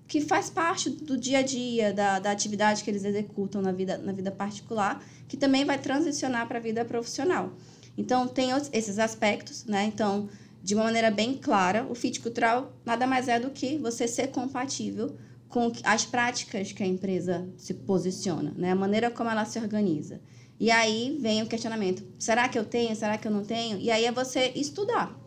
que 0.06 0.20
faz 0.20 0.48
parte 0.48 0.88
do 0.88 1.18
dia 1.18 1.40
a 1.40 1.42
dia, 1.42 1.92
da, 1.92 2.18
da 2.18 2.30
atividade 2.30 2.82
que 2.82 2.90
eles 2.90 3.04
executam 3.04 3.60
na 3.60 3.72
vida, 3.72 3.98
na 3.98 4.12
vida 4.12 4.30
particular, 4.30 5.04
que 5.28 5.36
também 5.36 5.64
vai 5.64 5.78
transicionar 5.78 6.48
para 6.48 6.58
a 6.58 6.62
vida 6.62 6.84
profissional. 6.84 7.52
Então, 7.96 8.26
tem 8.26 8.50
esses 8.72 8.98
aspectos, 8.98 9.64
né? 9.64 9.84
Então, 9.84 10.28
de 10.62 10.74
uma 10.74 10.84
maneira 10.84 11.10
bem 11.10 11.34
clara, 11.34 11.86
o 11.88 11.94
fit 11.94 12.20
cultural 12.20 12.72
nada 12.84 13.06
mais 13.06 13.28
é 13.28 13.38
do 13.38 13.50
que 13.50 13.78
você 13.78 14.06
ser 14.08 14.28
compatível 14.28 15.16
com 15.48 15.72
as 15.82 16.04
práticas 16.04 16.72
que 16.72 16.82
a 16.82 16.86
empresa 16.86 17.48
se 17.56 17.72
posiciona, 17.72 18.52
né? 18.56 18.72
A 18.72 18.76
maneira 18.76 19.10
como 19.10 19.30
ela 19.30 19.44
se 19.44 19.58
organiza. 19.58 20.20
E 20.60 20.70
aí 20.70 21.16
vem 21.20 21.42
o 21.42 21.46
questionamento: 21.46 22.04
será 22.18 22.48
que 22.48 22.58
eu 22.58 22.64
tenho? 22.64 22.94
Será 22.94 23.16
que 23.16 23.26
eu 23.26 23.32
não 23.32 23.44
tenho? 23.44 23.78
E 23.78 23.90
aí 23.90 24.04
é 24.04 24.12
você 24.12 24.52
estudar 24.54 25.18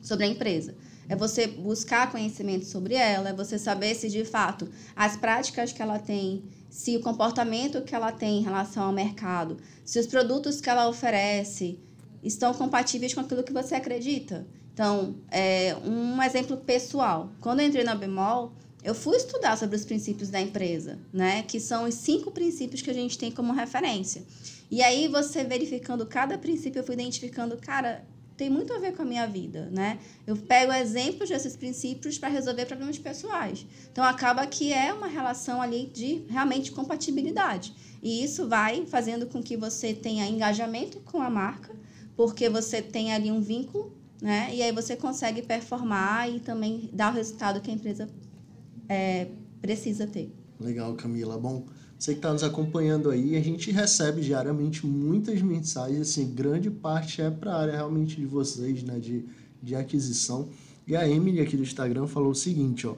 sobre 0.00 0.24
a 0.24 0.28
empresa 0.28 0.74
é 1.10 1.16
você 1.16 1.48
buscar 1.48 2.12
conhecimento 2.12 2.64
sobre 2.64 2.94
ela, 2.94 3.30
é 3.30 3.32
você 3.32 3.58
saber 3.58 3.96
se 3.96 4.08
de 4.08 4.24
fato 4.24 4.70
as 4.94 5.16
práticas 5.16 5.72
que 5.72 5.82
ela 5.82 5.98
tem, 5.98 6.44
se 6.70 6.96
o 6.96 7.00
comportamento 7.00 7.82
que 7.82 7.96
ela 7.96 8.12
tem 8.12 8.38
em 8.38 8.42
relação 8.44 8.84
ao 8.84 8.92
mercado, 8.92 9.56
se 9.84 9.98
os 9.98 10.06
produtos 10.06 10.60
que 10.60 10.70
ela 10.70 10.88
oferece 10.88 11.80
estão 12.22 12.54
compatíveis 12.54 13.12
com 13.12 13.22
aquilo 13.22 13.42
que 13.42 13.52
você 13.52 13.74
acredita. 13.74 14.46
Então, 14.80 15.14
é, 15.30 15.76
um 15.84 16.22
exemplo 16.22 16.56
pessoal. 16.56 17.30
Quando 17.38 17.60
eu 17.60 17.66
entrei 17.66 17.84
na 17.84 17.94
Bemol, 17.94 18.54
eu 18.82 18.94
fui 18.94 19.14
estudar 19.14 19.58
sobre 19.58 19.76
os 19.76 19.84
princípios 19.84 20.30
da 20.30 20.40
empresa, 20.40 20.98
né? 21.12 21.42
Que 21.42 21.60
são 21.60 21.84
os 21.84 21.92
cinco 21.96 22.30
princípios 22.30 22.80
que 22.80 22.88
a 22.88 22.94
gente 22.94 23.18
tem 23.18 23.30
como 23.30 23.52
referência. 23.52 24.22
E 24.70 24.82
aí, 24.82 25.06
você 25.06 25.44
verificando 25.44 26.06
cada 26.06 26.38
princípio, 26.38 26.78
eu 26.78 26.82
fui 26.82 26.94
identificando, 26.94 27.58
cara, 27.58 28.06
tem 28.38 28.48
muito 28.48 28.72
a 28.72 28.78
ver 28.78 28.96
com 28.96 29.02
a 29.02 29.04
minha 29.04 29.26
vida, 29.26 29.68
né? 29.70 29.98
Eu 30.26 30.34
pego 30.34 30.72
exemplos 30.72 31.28
desses 31.28 31.54
princípios 31.54 32.16
para 32.16 32.30
resolver 32.30 32.64
problemas 32.64 32.96
pessoais. 32.96 33.66
Então, 33.92 34.02
acaba 34.02 34.46
que 34.46 34.72
é 34.72 34.94
uma 34.94 35.08
relação 35.08 35.60
ali 35.60 35.90
de 35.92 36.24
realmente 36.26 36.72
compatibilidade. 36.72 37.74
E 38.02 38.24
isso 38.24 38.48
vai 38.48 38.86
fazendo 38.86 39.26
com 39.26 39.42
que 39.42 39.58
você 39.58 39.92
tenha 39.92 40.26
engajamento 40.26 41.00
com 41.00 41.20
a 41.20 41.28
marca, 41.28 41.76
porque 42.16 42.48
você 42.48 42.80
tem 42.80 43.12
ali 43.12 43.30
um 43.30 43.42
vínculo, 43.42 43.99
né? 44.20 44.54
E 44.54 44.62
aí 44.62 44.72
você 44.72 44.96
consegue 44.96 45.42
performar 45.42 46.30
e 46.30 46.40
também 46.40 46.90
dar 46.92 47.12
o 47.12 47.16
resultado 47.16 47.60
que 47.60 47.70
a 47.70 47.74
empresa 47.74 48.08
é, 48.88 49.28
precisa 49.60 50.06
ter. 50.06 50.34
Legal, 50.58 50.94
Camila. 50.94 51.38
Bom, 51.38 51.64
você 51.98 52.12
que 52.12 52.18
está 52.18 52.32
nos 52.32 52.42
acompanhando 52.42 53.10
aí, 53.10 53.36
a 53.36 53.40
gente 53.40 53.70
recebe 53.70 54.20
diariamente 54.20 54.86
muitas 54.86 55.40
mensagens, 55.42 56.00
assim, 56.00 56.34
grande 56.34 56.70
parte 56.70 57.20
é 57.20 57.30
para 57.30 57.52
a 57.52 57.60
área 57.60 57.72
realmente 57.74 58.16
de 58.16 58.26
vocês, 58.26 58.82
né, 58.82 58.98
de, 58.98 59.24
de 59.62 59.74
aquisição. 59.74 60.48
E 60.86 60.96
a 60.96 61.08
Emily 61.08 61.40
aqui 61.40 61.56
do 61.56 61.62
Instagram 61.62 62.06
falou 62.06 62.30
o 62.30 62.34
seguinte, 62.34 62.86
ó, 62.86 62.94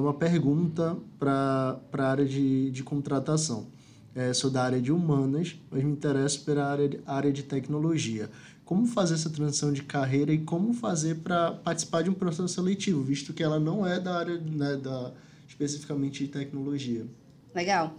uma 0.00 0.14
pergunta 0.14 0.96
para 1.18 1.80
a 1.92 2.02
área 2.04 2.24
de, 2.24 2.70
de 2.70 2.82
contratação. 2.82 3.66
É, 4.14 4.32
sou 4.32 4.50
da 4.50 4.62
área 4.62 4.80
de 4.80 4.90
humanas, 4.90 5.56
mas 5.70 5.84
me 5.84 5.92
interesso 5.92 6.42
pela 6.44 6.64
área 6.64 6.88
de, 6.88 7.00
área 7.04 7.32
de 7.32 7.42
tecnologia. 7.42 8.30
Como 8.66 8.84
fazer 8.84 9.14
essa 9.14 9.30
transição 9.30 9.72
de 9.72 9.84
carreira 9.84 10.32
e 10.32 10.38
como 10.38 10.74
fazer 10.74 11.18
para 11.22 11.52
participar 11.52 12.02
de 12.02 12.10
um 12.10 12.14
processo 12.14 12.48
seletivo, 12.48 13.00
visto 13.00 13.32
que 13.32 13.40
ela 13.40 13.60
não 13.60 13.86
é 13.86 14.00
da 14.00 14.18
área 14.18 14.38
né, 14.38 14.74
da, 14.74 15.12
especificamente 15.46 16.24
de 16.24 16.32
tecnologia? 16.32 17.06
Legal. 17.54 17.94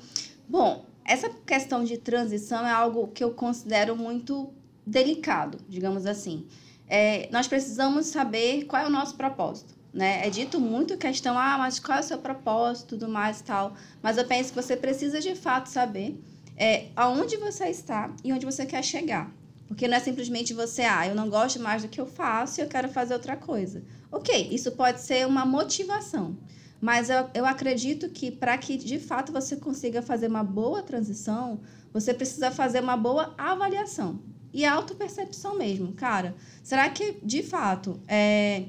Bom, 0.48 0.86
essa 1.06 1.30
questão 1.30 1.86
de 1.86 1.98
transição 1.98 2.68
é 2.68 2.72
algo 2.72 3.08
que 3.08 3.24
eu 3.24 3.32
considero 3.32 3.96
muito 3.96 4.50
delicado, 4.86 5.58
digamos 5.70 6.06
assim. 6.06 6.46
É, 6.86 7.30
nós 7.32 7.48
precisamos 7.48 8.08
saber 8.08 8.66
qual 8.66 8.84
é 8.84 8.88
o 8.88 8.90
nosso 8.90 9.16
propósito. 9.16 9.74
Né? 9.94 10.28
É 10.28 10.30
dito 10.30 10.60
muito 10.60 10.98
questão, 10.98 11.40
ah, 11.40 11.58
mas 11.58 11.80
qual 11.80 11.98
é 11.98 12.02
o 12.02 12.04
seu 12.04 12.18
propósito, 12.18 12.90
tudo 12.90 13.08
mais 13.08 13.40
e 13.40 13.46
tal. 13.46 13.74
Mas 14.04 14.18
eu 14.18 14.26
penso 14.26 14.50
que 14.50 14.62
você 14.62 14.76
precisa 14.76 15.22
de 15.22 15.34
fato 15.34 15.68
saber 15.70 16.22
é, 16.58 16.88
aonde 16.94 17.38
você 17.38 17.70
está 17.70 18.14
e 18.22 18.34
onde 18.34 18.46
você 18.46 18.66
quer 18.66 18.84
chegar. 18.84 19.32
Porque 19.68 19.88
não 19.88 19.98
é 19.98 20.00
simplesmente 20.00 20.54
você, 20.54 20.84
ah, 20.84 21.08
eu 21.08 21.14
não 21.14 21.30
gosto 21.30 21.60
mais 21.60 21.82
do 21.82 21.90
que 21.90 22.00
eu 22.00 22.06
faço 22.06 22.60
e 22.60 22.64
eu 22.64 22.68
quero 22.68 22.90
fazer 22.90 23.14
outra 23.14 23.36
coisa. 23.36 23.84
Ok, 24.12 24.50
isso 24.52 24.72
pode 24.72 25.02
ser 25.02 25.28
uma 25.28 25.46
motivação. 25.46 26.38
Mas 26.80 27.10
eu, 27.10 27.30
eu 27.34 27.46
acredito 27.46 28.10
que 28.10 28.32
para 28.32 28.58
que 28.58 28.78
de 28.78 29.00
fato 29.00 29.32
você 29.32 29.56
consiga 29.58 30.02
fazer 30.02 30.28
uma 30.28 30.44
boa 30.44 30.82
transição, 30.82 31.60
você 31.92 32.14
precisa 32.14 32.52
fazer 32.52 32.80
uma 32.80 32.96
boa 32.96 33.34
avaliação. 33.38 34.20
E 34.54 34.66
autopercepção 34.66 35.58
mesmo. 35.58 35.94
Cara, 35.94 36.36
será 36.64 36.90
que 36.90 37.18
de 37.22 37.44
fato 37.44 38.00
é 38.08 38.66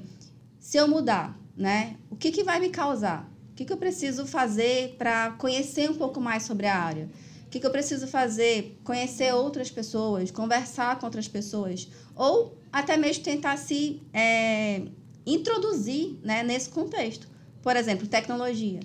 se 0.59 0.77
eu 0.77 0.87
mudar, 0.87 1.39
né? 1.55 1.95
O 2.09 2.15
que, 2.15 2.31
que 2.31 2.43
vai 2.43 2.59
me 2.59 2.69
causar? 2.69 3.31
O 3.51 3.55
que, 3.55 3.65
que 3.65 3.73
eu 3.73 3.77
preciso 3.77 4.25
fazer 4.25 4.95
para 4.97 5.31
conhecer 5.31 5.89
um 5.89 5.95
pouco 5.95 6.19
mais 6.19 6.43
sobre 6.43 6.67
a 6.67 6.77
área? 6.77 7.09
O 7.49 7.51
que, 7.51 7.59
que 7.59 7.65
eu 7.65 7.71
preciso 7.71 8.05
fazer? 8.05 8.79
Conhecer 8.83 9.33
outras 9.33 9.71
pessoas, 9.71 10.29
conversar 10.29 10.99
com 10.99 11.07
outras 11.07 11.27
pessoas, 11.27 11.87
ou 12.15 12.55
até 12.71 12.95
mesmo 12.95 13.23
tentar 13.23 13.57
se 13.57 14.03
é, 14.13 14.83
introduzir 15.25 16.19
né, 16.23 16.43
nesse 16.43 16.69
contexto. 16.69 17.27
Por 17.63 17.75
exemplo, 17.75 18.05
tecnologia. 18.05 18.81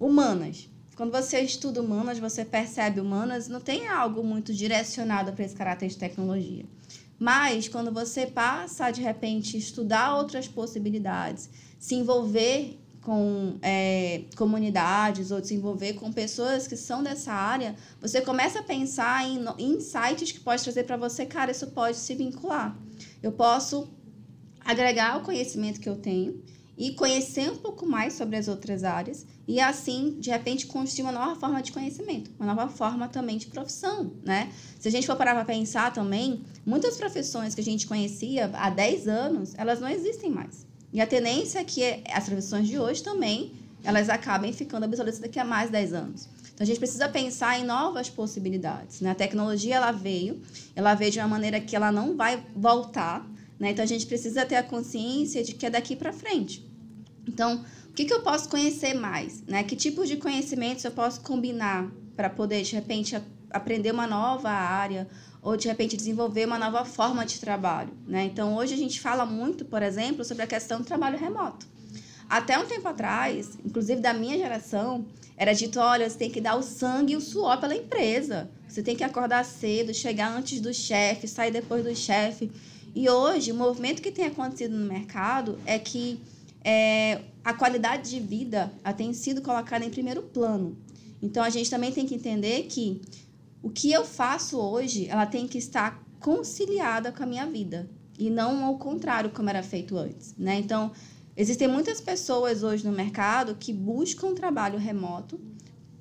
Humanas. 0.00 0.68
Quando 0.96 1.12
você 1.12 1.38
estuda 1.38 1.80
humanas, 1.80 2.18
você 2.18 2.44
percebe 2.44 2.98
humanas, 2.98 3.46
não 3.46 3.60
tem 3.60 3.86
algo 3.86 4.24
muito 4.24 4.52
direcionado 4.52 5.32
para 5.32 5.44
esse 5.44 5.54
caráter 5.54 5.88
de 5.88 5.96
tecnologia. 5.96 6.64
Mas 7.16 7.68
quando 7.68 7.92
você 7.92 8.26
passa 8.26 8.90
de 8.90 9.02
repente, 9.02 9.56
estudar 9.56 10.16
outras 10.16 10.48
possibilidades, 10.48 11.48
se 11.78 11.94
envolver 11.94 12.76
com 13.10 13.58
é, 13.60 14.22
comunidades 14.36 15.32
ou 15.32 15.42
se 15.42 15.52
envolver 15.52 15.94
com 15.94 16.12
pessoas 16.12 16.68
que 16.68 16.76
são 16.76 17.02
dessa 17.02 17.32
área, 17.32 17.74
você 18.00 18.20
começa 18.20 18.60
a 18.60 18.62
pensar 18.62 19.28
em, 19.28 19.44
em 19.58 19.78
insights 19.78 20.30
que 20.30 20.38
pode 20.38 20.62
trazer 20.62 20.84
para 20.84 20.96
você, 20.96 21.26
cara, 21.26 21.50
isso 21.50 21.66
pode 21.72 21.96
se 21.96 22.14
vincular. 22.14 22.78
Eu 23.20 23.32
posso 23.32 23.88
agregar 24.64 25.18
o 25.18 25.22
conhecimento 25.24 25.80
que 25.80 25.88
eu 25.88 25.96
tenho 25.96 26.40
e 26.78 26.92
conhecer 26.92 27.50
um 27.50 27.56
pouco 27.56 27.84
mais 27.84 28.12
sobre 28.12 28.36
as 28.36 28.46
outras 28.46 28.84
áreas 28.84 29.26
e 29.48 29.58
assim, 29.58 30.16
de 30.20 30.30
repente, 30.30 30.68
construir 30.68 31.02
uma 31.02 31.12
nova 31.12 31.34
forma 31.34 31.60
de 31.60 31.72
conhecimento, 31.72 32.30
uma 32.38 32.54
nova 32.54 32.68
forma 32.68 33.08
também 33.08 33.38
de 33.38 33.48
profissão, 33.48 34.12
né? 34.24 34.52
Se 34.78 34.86
a 34.86 34.90
gente 34.92 35.08
for 35.08 35.16
parar 35.16 35.34
para 35.34 35.44
pensar 35.44 35.92
também, 35.92 36.44
muitas 36.64 36.96
profissões 36.96 37.56
que 37.56 37.60
a 37.60 37.64
gente 37.64 37.88
conhecia 37.88 38.48
há 38.54 38.70
10 38.70 39.08
anos, 39.08 39.52
elas 39.58 39.80
não 39.80 39.88
existem 39.88 40.30
mais. 40.30 40.69
E 40.92 41.00
a 41.00 41.06
tendência 41.06 41.58
é 41.60 41.64
que 41.64 42.02
as 42.12 42.24
profissões 42.24 42.66
de 42.66 42.78
hoje 42.78 43.02
também, 43.02 43.52
elas 43.84 44.08
acabem 44.08 44.52
ficando 44.52 44.84
obsoletas 44.86 45.20
daqui 45.20 45.38
a 45.38 45.44
mais 45.44 45.70
10 45.70 45.92
anos. 45.92 46.28
Então 46.52 46.64
a 46.64 46.66
gente 46.66 46.78
precisa 46.78 47.08
pensar 47.08 47.58
em 47.58 47.64
novas 47.64 48.10
possibilidades, 48.10 49.00
né? 49.00 49.10
A 49.10 49.14
tecnologia 49.14 49.76
ela 49.76 49.92
veio, 49.92 50.42
ela 50.76 50.94
veio 50.94 51.10
de 51.10 51.18
uma 51.18 51.28
maneira 51.28 51.60
que 51.60 51.74
ela 51.74 51.90
não 51.90 52.16
vai 52.16 52.44
voltar, 52.54 53.26
né? 53.58 53.70
Então 53.70 53.82
a 53.82 53.88
gente 53.88 54.06
precisa 54.06 54.44
ter 54.44 54.56
a 54.56 54.62
consciência 54.62 55.42
de 55.42 55.54
que 55.54 55.64
é 55.64 55.70
daqui 55.70 55.96
para 55.96 56.12
frente. 56.12 56.68
Então, 57.26 57.64
o 57.88 57.92
que, 57.92 58.04
que 58.04 58.12
eu 58.12 58.22
posso 58.22 58.48
conhecer 58.48 58.94
mais? 58.94 59.42
Né? 59.46 59.62
Que 59.62 59.76
tipos 59.76 60.08
de 60.08 60.16
conhecimentos 60.16 60.84
eu 60.84 60.90
posso 60.90 61.20
combinar 61.20 61.90
para 62.16 62.28
poder, 62.28 62.62
de 62.62 62.74
repente, 62.74 63.16
aprender 63.50 63.92
uma 63.92 64.06
nova 64.06 64.50
área 64.50 65.08
ou, 65.42 65.56
de 65.56 65.68
repente, 65.68 65.96
desenvolver 65.96 66.46
uma 66.46 66.58
nova 66.58 66.84
forma 66.84 67.24
de 67.24 67.40
trabalho? 67.40 67.90
Né? 68.06 68.24
Então, 68.24 68.56
hoje 68.56 68.74
a 68.74 68.76
gente 68.76 69.00
fala 69.00 69.24
muito, 69.24 69.64
por 69.64 69.82
exemplo, 69.82 70.24
sobre 70.24 70.42
a 70.42 70.46
questão 70.46 70.80
do 70.80 70.84
trabalho 70.84 71.18
remoto. 71.18 71.66
Até 72.28 72.58
um 72.58 72.66
tempo 72.66 72.86
atrás, 72.86 73.58
inclusive 73.64 74.00
da 74.00 74.14
minha 74.14 74.38
geração, 74.38 75.04
era 75.36 75.52
dito: 75.52 75.80
olha, 75.80 76.08
você 76.08 76.16
tem 76.16 76.30
que 76.30 76.40
dar 76.40 76.54
o 76.54 76.62
sangue 76.62 77.14
e 77.14 77.16
o 77.16 77.20
suor 77.20 77.58
pela 77.58 77.74
empresa. 77.74 78.48
Você 78.68 78.82
tem 78.82 78.94
que 78.94 79.02
acordar 79.02 79.44
cedo, 79.44 79.92
chegar 79.92 80.30
antes 80.30 80.60
do 80.60 80.72
chefe, 80.72 81.26
sair 81.26 81.50
depois 81.50 81.82
do 81.82 81.96
chefe. 81.96 82.52
E 82.94 83.08
hoje, 83.08 83.50
o 83.50 83.54
movimento 83.54 84.00
que 84.00 84.12
tem 84.12 84.26
acontecido 84.26 84.76
no 84.76 84.86
mercado 84.86 85.58
é 85.66 85.78
que 85.78 86.20
é, 86.62 87.22
a 87.44 87.54
qualidade 87.54 88.10
de 88.10 88.20
vida 88.20 88.72
tem 88.96 89.12
sido 89.12 89.42
colocada 89.42 89.84
em 89.84 89.90
primeiro 89.90 90.22
plano. 90.22 90.76
Então, 91.22 91.42
a 91.42 91.50
gente 91.50 91.68
também 91.68 91.90
tem 91.90 92.06
que 92.06 92.14
entender 92.14 92.64
que 92.64 93.00
o 93.62 93.70
que 93.70 93.92
eu 93.92 94.04
faço 94.04 94.58
hoje, 94.58 95.06
ela 95.08 95.26
tem 95.26 95.46
que 95.46 95.58
estar 95.58 96.02
conciliada 96.18 97.12
com 97.12 97.22
a 97.22 97.26
minha 97.26 97.46
vida 97.46 97.88
e 98.18 98.28
não 98.30 98.64
ao 98.64 98.78
contrário 98.78 99.30
como 99.30 99.48
era 99.48 99.62
feito 99.62 99.96
antes, 99.96 100.34
né? 100.36 100.58
Então, 100.58 100.92
existem 101.36 101.66
muitas 101.66 102.00
pessoas 102.00 102.62
hoje 102.62 102.86
no 102.86 102.92
mercado 102.92 103.56
que 103.58 103.72
buscam 103.72 104.34
trabalho 104.34 104.78
remoto 104.78 105.40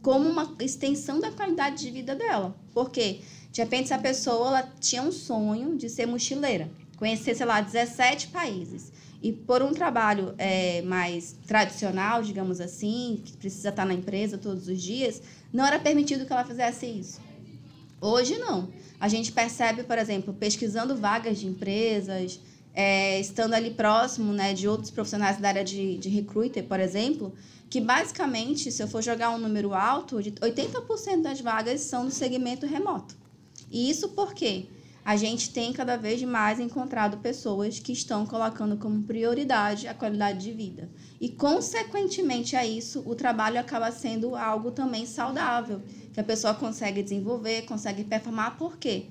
como 0.01 0.29
uma 0.29 0.55
extensão 0.59 1.19
da 1.19 1.31
qualidade 1.31 1.83
de 1.83 1.91
vida 1.91 2.15
dela. 2.15 2.55
Porque, 2.73 3.21
de 3.51 3.61
repente, 3.61 3.91
essa 3.91 4.01
pessoa 4.01 4.47
ela 4.47 4.73
tinha 4.79 5.01
um 5.01 5.11
sonho 5.11 5.77
de 5.77 5.89
ser 5.89 6.05
mochileira, 6.05 6.69
conhecer, 6.97 7.35
sei 7.35 7.45
lá, 7.45 7.61
17 7.61 8.27
países. 8.27 8.91
E 9.21 9.33
por 9.33 9.61
um 9.61 9.73
trabalho 9.73 10.33
é, 10.37 10.81
mais 10.83 11.35
tradicional, 11.45 12.23
digamos 12.23 12.61
assim, 12.61 13.21
que 13.23 13.35
precisa 13.35 13.69
estar 13.69 13.85
na 13.85 13.93
empresa 13.93 14.37
todos 14.37 14.67
os 14.69 14.81
dias, 14.81 15.21
não 15.51 15.65
era 15.65 15.77
permitido 15.77 16.25
que 16.25 16.31
ela 16.31 16.45
fizesse 16.45 16.85
isso. 16.85 17.28
Hoje 18.01 18.37
não. 18.37 18.69
A 18.99 19.07
gente 19.07 19.31
percebe, 19.31 19.83
por 19.83 19.97
exemplo, 19.97 20.33
pesquisando 20.33 20.95
vagas 20.95 21.39
de 21.39 21.47
empresas, 21.47 22.39
é, 22.73 23.19
estando 23.19 23.53
ali 23.53 23.71
próximo 23.71 24.33
né, 24.33 24.53
de 24.53 24.67
outros 24.67 24.91
profissionais 24.91 25.37
da 25.37 25.47
área 25.47 25.63
de, 25.63 25.97
de 25.97 26.09
recruiter, 26.09 26.63
por 26.63 26.79
exemplo, 26.79 27.33
que 27.69 27.79
basicamente, 27.79 28.71
se 28.71 28.81
eu 28.81 28.87
for 28.87 29.01
jogar 29.01 29.29
um 29.31 29.37
número 29.37 29.73
alto, 29.73 30.21
de 30.21 30.31
80% 30.31 31.21
das 31.21 31.41
vagas 31.41 31.81
são 31.81 32.05
do 32.05 32.11
segmento 32.11 32.65
remoto. 32.65 33.15
E 33.71 33.89
isso 33.89 34.09
por 34.09 34.33
quê? 34.33 34.67
a 35.09 35.15
gente 35.15 35.49
tem 35.51 35.73
cada 35.73 35.97
vez 35.97 36.21
mais 36.21 36.59
encontrado 36.59 37.17
pessoas 37.17 37.79
que 37.79 37.91
estão 37.91 38.27
colocando 38.27 38.77
como 38.77 39.01
prioridade 39.01 39.87
a 39.87 39.93
qualidade 39.95 40.39
de 40.39 40.51
vida. 40.51 40.87
E, 41.19 41.29
consequentemente 41.29 42.55
a 42.55 42.65
isso, 42.65 43.03
o 43.05 43.13
trabalho 43.13 43.59
acaba 43.59 43.91
sendo 43.91 44.35
algo 44.35 44.71
também 44.71 45.05
saudável, 45.05 45.81
que 46.13 46.19
a 46.19 46.23
pessoa 46.23 46.53
consegue 46.53 47.03
desenvolver, 47.03 47.63
consegue 47.63 48.03
performar. 48.03 48.57
Por 48.57 48.77
quê? 48.77 49.07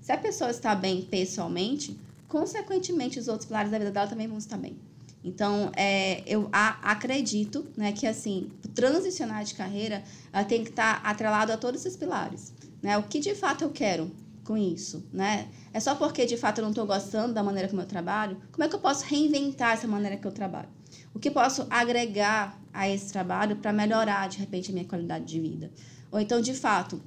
Se 0.00 0.10
a 0.10 0.18
pessoa 0.18 0.50
está 0.50 0.74
bem 0.74 1.02
pessoalmente, 1.02 1.96
consequentemente 2.28 3.18
os 3.18 3.28
outros 3.28 3.46
pilares 3.46 3.70
da 3.70 3.78
vida 3.78 3.92
dela 3.92 4.08
também 4.08 4.26
vão 4.26 4.38
estar 4.38 4.56
bem. 4.56 4.76
Então, 5.24 5.70
é, 5.76 6.24
eu 6.26 6.48
a, 6.52 6.90
acredito 6.90 7.64
né, 7.76 7.92
que, 7.92 8.08
assim, 8.08 8.50
transicionar 8.74 9.44
de 9.44 9.54
carreira 9.54 10.02
ela 10.32 10.44
tem 10.44 10.64
que 10.64 10.70
estar 10.70 11.00
atrelado 11.04 11.52
a 11.52 11.56
todos 11.56 11.80
esses 11.80 11.96
pilares. 11.96 12.52
Né? 12.82 12.98
O 12.98 13.04
que 13.04 13.20
de 13.20 13.34
fato 13.36 13.62
eu 13.62 13.70
quero? 13.70 14.10
com 14.44 14.56
isso, 14.56 15.04
né? 15.12 15.48
É 15.72 15.80
só 15.80 15.94
porque 15.94 16.26
de 16.26 16.36
fato 16.36 16.58
eu 16.58 16.62
não 16.62 16.70
estou 16.70 16.86
gostando 16.86 17.32
da 17.32 17.42
maneira 17.42 17.68
como 17.68 17.80
eu 17.80 17.86
trabalho? 17.86 18.36
Como 18.50 18.64
é 18.64 18.68
que 18.68 18.74
eu 18.74 18.80
posso 18.80 19.04
reinventar 19.04 19.72
essa 19.72 19.86
maneira 19.86 20.16
que 20.16 20.26
eu 20.26 20.32
trabalho? 20.32 20.68
O 21.14 21.18
que 21.18 21.30
posso 21.30 21.66
agregar 21.68 22.60
a 22.72 22.88
esse 22.88 23.12
trabalho 23.12 23.56
para 23.56 23.72
melhorar 23.72 24.28
de 24.28 24.38
repente 24.38 24.70
a 24.70 24.72
minha 24.72 24.84
qualidade 24.84 25.24
de 25.24 25.40
vida? 25.40 25.70
Ou 26.10 26.20
então, 26.20 26.40
de 26.40 26.54
fato, 26.54 27.02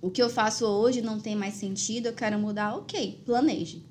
o 0.00 0.10
que 0.10 0.22
eu 0.22 0.28
faço 0.28 0.66
hoje 0.66 1.00
não 1.00 1.18
tem 1.18 1.34
mais 1.34 1.54
sentido, 1.54 2.06
eu 2.06 2.12
quero 2.12 2.38
mudar, 2.38 2.76
ok, 2.76 3.22
planeje. 3.24 3.82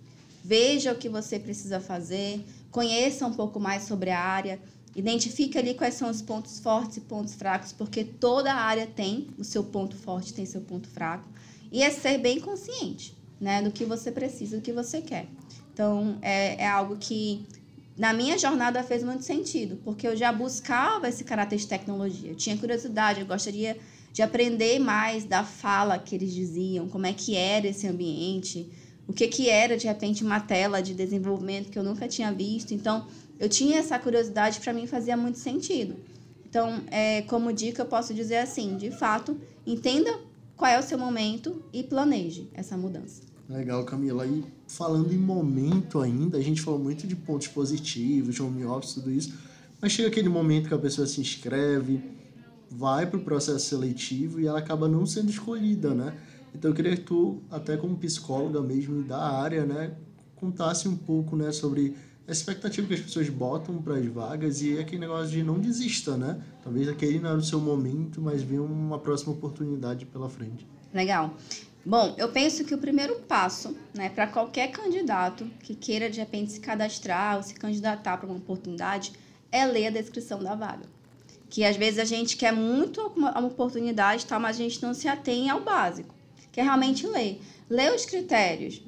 Veja 0.44 0.92
o 0.92 0.98
que 0.98 1.10
você 1.10 1.40
precisa 1.40 1.80
fazer, 1.80 2.46
conheça 2.70 3.26
um 3.26 3.34
pouco 3.34 3.60
mais 3.60 3.84
sobre 3.84 4.10
a 4.10 4.20
área, 4.20 4.60
identifique 4.96 5.58
ali 5.58 5.74
quais 5.74 5.96
são 5.96 6.10
os 6.10 6.22
pontos 6.22 6.60
fortes 6.60 6.98
e 6.98 7.02
pontos 7.02 7.34
fracos, 7.34 7.72
porque 7.72 8.04
toda 8.04 8.54
área 8.54 8.86
tem 8.86 9.28
o 9.38 9.44
seu 9.44 9.64
ponto 9.64 9.96
forte, 9.96 10.34
tem 10.34 10.46
seu 10.46 10.62
ponto 10.62 10.88
fraco. 10.88 11.28
E 11.72 11.82
é 11.82 11.90
ser 11.90 12.20
bem 12.20 12.40
consciente 12.40 13.16
né, 13.42 13.62
do 13.62 13.72
que 13.72 13.84
você 13.84 14.12
precisa, 14.12 14.58
do 14.58 14.62
que 14.62 14.72
você 14.72 15.02
quer. 15.02 15.28
Então, 15.74 16.20
é, 16.22 16.62
é 16.64 16.68
algo 16.68 16.98
que 16.98 17.46
na 17.98 18.12
minha 18.12 18.38
jornada 18.38 18.84
fez 18.84 19.04
muito 19.04 19.24
sentido, 19.24 19.80
porque 19.84 20.08
eu 20.08 20.16
já 20.16 20.32
buscava 20.32 21.08
esse 21.08 21.24
caráter 21.24 21.58
de 21.58 21.68
tecnologia. 21.68 22.32
Eu 22.32 22.36
tinha 22.36 22.58
curiosidade, 22.58 23.22
eu 23.22 23.28
gostaria 23.28 23.78
de 24.12 24.22
aprender 24.22 24.80
mais 24.80 25.26
da 25.26 25.44
fala 25.44 25.98
que 26.00 26.16
eles 26.16 26.34
diziam, 26.34 26.88
como 26.88 27.06
é 27.06 27.14
que 27.14 27.36
era 27.36 27.68
esse 27.68 27.88
ambiente, 27.88 28.70
o 29.08 29.14
que 29.14 29.28
que 29.28 29.50
era 29.50 29.78
de 29.78 29.88
repente 29.88 30.24
uma 30.24 30.40
tela 30.40 30.82
de 30.82 30.94
desenvolvimento 30.94 31.70
que 31.70 31.78
eu 31.78 31.84
nunca 31.84 32.08
tinha 32.08 32.32
visto. 32.32 32.74
Então, 32.74 33.08
eu 33.40 33.50
tinha 33.50 33.80
essa 33.80 33.98
curiosidade, 34.00 34.60
para 34.60 34.74
mim 34.74 34.88
fazia 34.88 35.18
muito 35.18 35.38
sentido. 35.38 35.96
Então, 36.48 36.82
é, 36.92 37.24
como 37.24 37.52
dica, 37.52 37.82
eu 37.82 37.86
posso 37.88 38.14
dizer 38.14 38.38
assim, 38.38 38.78
de 38.78 38.92
fato, 38.92 39.40
entenda 39.66 40.20
qual 40.56 40.72
é 40.72 40.80
o 40.80 40.84
seu 40.84 40.98
momento 40.98 41.64
e 41.74 41.84
planeje 41.84 42.48
essa 42.54 42.78
mudança. 42.78 43.33
Legal, 43.54 43.84
Camila. 43.86 44.26
E 44.26 44.44
falando 44.68 45.14
em 45.14 45.18
momento 45.18 46.00
ainda, 46.00 46.40
a 46.40 46.42
gente 46.42 46.60
falou 46.60 46.80
muito 46.80 47.06
de 47.06 47.16
pontos 47.16 47.48
positivos, 47.48 48.40
home 48.40 48.66
office, 48.66 48.96
tudo 48.96 49.12
isso, 49.12 49.34
mas 49.80 49.92
chega 49.92 50.08
aquele 50.08 50.28
momento 50.28 50.68
que 50.68 50.74
a 50.74 50.80
pessoa 50.80 51.06
se 51.06 51.22
inscreve, 51.22 52.02
vai 52.70 53.06
para 53.06 53.20
o 53.20 53.24
processo 53.24 53.68
seletivo 53.68 54.40
e 54.40 54.48
ela 54.48 54.58
acaba 54.58 54.88
não 54.88 55.06
sendo 55.06 55.30
escolhida, 55.30 55.94
né? 55.94 56.18
Então 56.56 56.72
eu 56.72 56.76
queria 56.76 56.96
que 56.96 57.04
tu, 57.04 57.42
até 57.52 57.78
como 57.78 57.96
psicóloga 57.96 58.60
mesmo 58.62 59.04
da 59.04 59.20
área, 59.20 59.66
né, 59.66 59.92
contasse 60.36 60.88
um 60.88 60.96
pouco, 60.96 61.36
né, 61.36 61.52
sobre 61.52 61.96
a 62.28 62.32
expectativa 62.32 62.88
que 62.88 62.94
as 62.96 63.02
pessoas 63.02 63.30
botam 63.30 63.82
para 63.82 63.98
as 63.98 64.06
vagas 64.08 64.62
e 64.62 64.80
aquele 64.80 65.02
negócio 65.02 65.30
de 65.30 65.44
não 65.44 65.60
desista, 65.60 66.18
né? 66.18 66.42
Talvez 66.64 66.88
aquele 66.88 67.20
não 67.20 67.32
era 67.32 67.38
o 67.38 67.44
seu 67.44 67.60
momento, 67.60 68.22
mas 68.22 68.42
vem 68.42 68.60
uma 68.60 68.98
próxima 68.98 69.34
oportunidade 69.34 70.06
pela 70.06 70.30
frente. 70.30 70.66
Legal. 70.94 71.36
Bom, 71.86 72.16
eu 72.18 72.30
penso 72.30 72.64
que 72.64 72.74
o 72.74 72.78
primeiro 72.78 73.16
passo, 73.22 73.76
né, 73.94 74.10
para 74.10 74.28
qualquer 74.28 74.72
candidato 74.72 75.46
que 75.62 75.76
queira 75.76 76.10
de 76.10 76.20
repente 76.20 76.54
se 76.54 76.60
cadastrar 76.60 77.38
ou 77.38 77.44
se 77.44 77.54
candidatar 77.54 78.18
para 78.18 78.28
uma 78.28 78.38
oportunidade, 78.38 79.12
é 79.52 79.66
ler 79.66 79.88
a 79.88 79.92
descrição 79.92 80.42
da 80.42 80.56
vaga 80.56 80.88
que 81.54 81.64
às 81.64 81.78
vezes 81.78 82.00
a 82.00 82.04
gente 82.04 82.36
quer 82.36 82.52
muito 82.52 83.00
uma, 83.16 83.46
oportunidade, 83.46 84.26
tal, 84.26 84.40
mas 84.40 84.56
a 84.56 84.60
gente 84.60 84.82
não 84.82 84.92
se 84.92 85.08
atém 85.08 85.52
ao 85.52 85.62
básico, 85.62 86.16
que 86.52 86.60
é 86.60 86.64
realmente 86.64 87.06
ler. 87.06 87.40
Lê 87.70 87.92
os 87.92 88.06
critérios, 88.06 88.82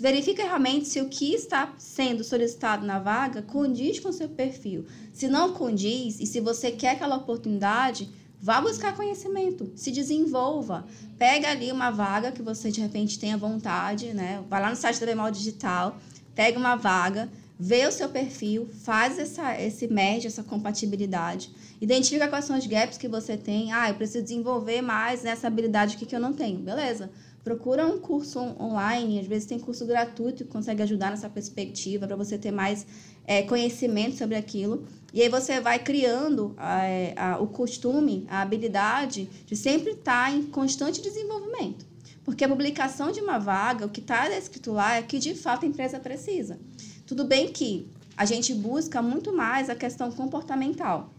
verifica 0.00 0.44
realmente 0.44 0.86
se 0.86 1.00
o 1.00 1.08
que 1.08 1.34
está 1.34 1.74
sendo 1.76 2.22
solicitado 2.22 2.86
na 2.86 3.00
vaga 3.00 3.42
condiz 3.42 3.98
com 3.98 4.10
o 4.10 4.12
seu 4.12 4.28
perfil. 4.28 4.86
Se 5.12 5.26
não 5.26 5.52
condiz 5.52 6.20
e 6.20 6.26
se 6.26 6.38
você 6.38 6.70
quer 6.70 6.90
aquela 6.90 7.16
oportunidade, 7.16 8.08
vá 8.46 8.60
buscar 8.60 8.94
conhecimento, 8.94 9.72
se 9.74 9.90
desenvolva. 9.90 10.86
Pega 11.18 11.50
ali 11.50 11.72
uma 11.72 11.90
vaga 11.90 12.30
que 12.30 12.40
você 12.40 12.70
de 12.70 12.80
repente 12.80 13.18
tenha 13.18 13.36
vontade, 13.36 14.14
né? 14.14 14.44
Vai 14.48 14.62
lá 14.62 14.70
no 14.70 14.76
site 14.76 15.00
da 15.00 15.06
Bemal 15.06 15.32
Digital, 15.32 15.98
pega 16.32 16.56
uma 16.56 16.76
vaga, 16.76 17.28
vê 17.58 17.84
o 17.88 17.90
seu 17.90 18.08
perfil, 18.08 18.68
faz 18.84 19.18
essa, 19.18 19.60
esse 19.60 19.88
merge, 19.88 20.28
essa 20.28 20.44
compatibilidade 20.44 21.50
Identifica 21.80 22.26
quais 22.26 22.46
são 22.46 22.56
os 22.56 22.66
gaps 22.66 22.96
que 22.96 23.06
você 23.06 23.36
tem. 23.36 23.72
Ah, 23.72 23.90
eu 23.90 23.94
preciso 23.94 24.22
desenvolver 24.24 24.80
mais 24.80 25.22
nessa 25.22 25.46
habilidade 25.46 25.96
aqui 25.96 26.06
que 26.06 26.16
eu 26.16 26.20
não 26.20 26.32
tenho. 26.32 26.58
Beleza. 26.58 27.10
Procura 27.44 27.86
um 27.86 27.98
curso 27.98 28.40
online, 28.58 29.20
às 29.20 29.26
vezes 29.26 29.46
tem 29.46 29.58
curso 29.58 29.86
gratuito 29.86 30.44
que 30.44 30.50
consegue 30.50 30.82
ajudar 30.82 31.10
nessa 31.10 31.28
perspectiva 31.28 32.06
para 32.06 32.16
você 32.16 32.36
ter 32.36 32.50
mais 32.50 32.84
é, 33.24 33.42
conhecimento 33.42 34.16
sobre 34.16 34.36
aquilo. 34.36 34.84
E 35.12 35.22
aí 35.22 35.28
você 35.28 35.60
vai 35.60 35.78
criando 35.78 36.54
é, 36.58 37.14
a, 37.16 37.38
o 37.38 37.46
costume, 37.46 38.26
a 38.28 38.42
habilidade 38.42 39.28
de 39.46 39.56
sempre 39.56 39.92
estar 39.92 40.32
em 40.34 40.42
constante 40.42 41.00
desenvolvimento. 41.00 41.86
Porque 42.24 42.44
a 42.44 42.48
publicação 42.48 43.12
de 43.12 43.20
uma 43.20 43.38
vaga, 43.38 43.86
o 43.86 43.88
que 43.88 44.00
está 44.00 44.28
escrito 44.36 44.72
lá 44.72 44.96
é 44.96 45.02
que 45.02 45.18
de 45.18 45.34
fato 45.34 45.64
a 45.64 45.68
empresa 45.68 46.00
precisa. 46.00 46.58
Tudo 47.06 47.24
bem 47.24 47.48
que 47.48 47.88
a 48.16 48.24
gente 48.24 48.52
busca 48.52 49.00
muito 49.00 49.32
mais 49.32 49.70
a 49.70 49.74
questão 49.74 50.10
comportamental. 50.10 51.12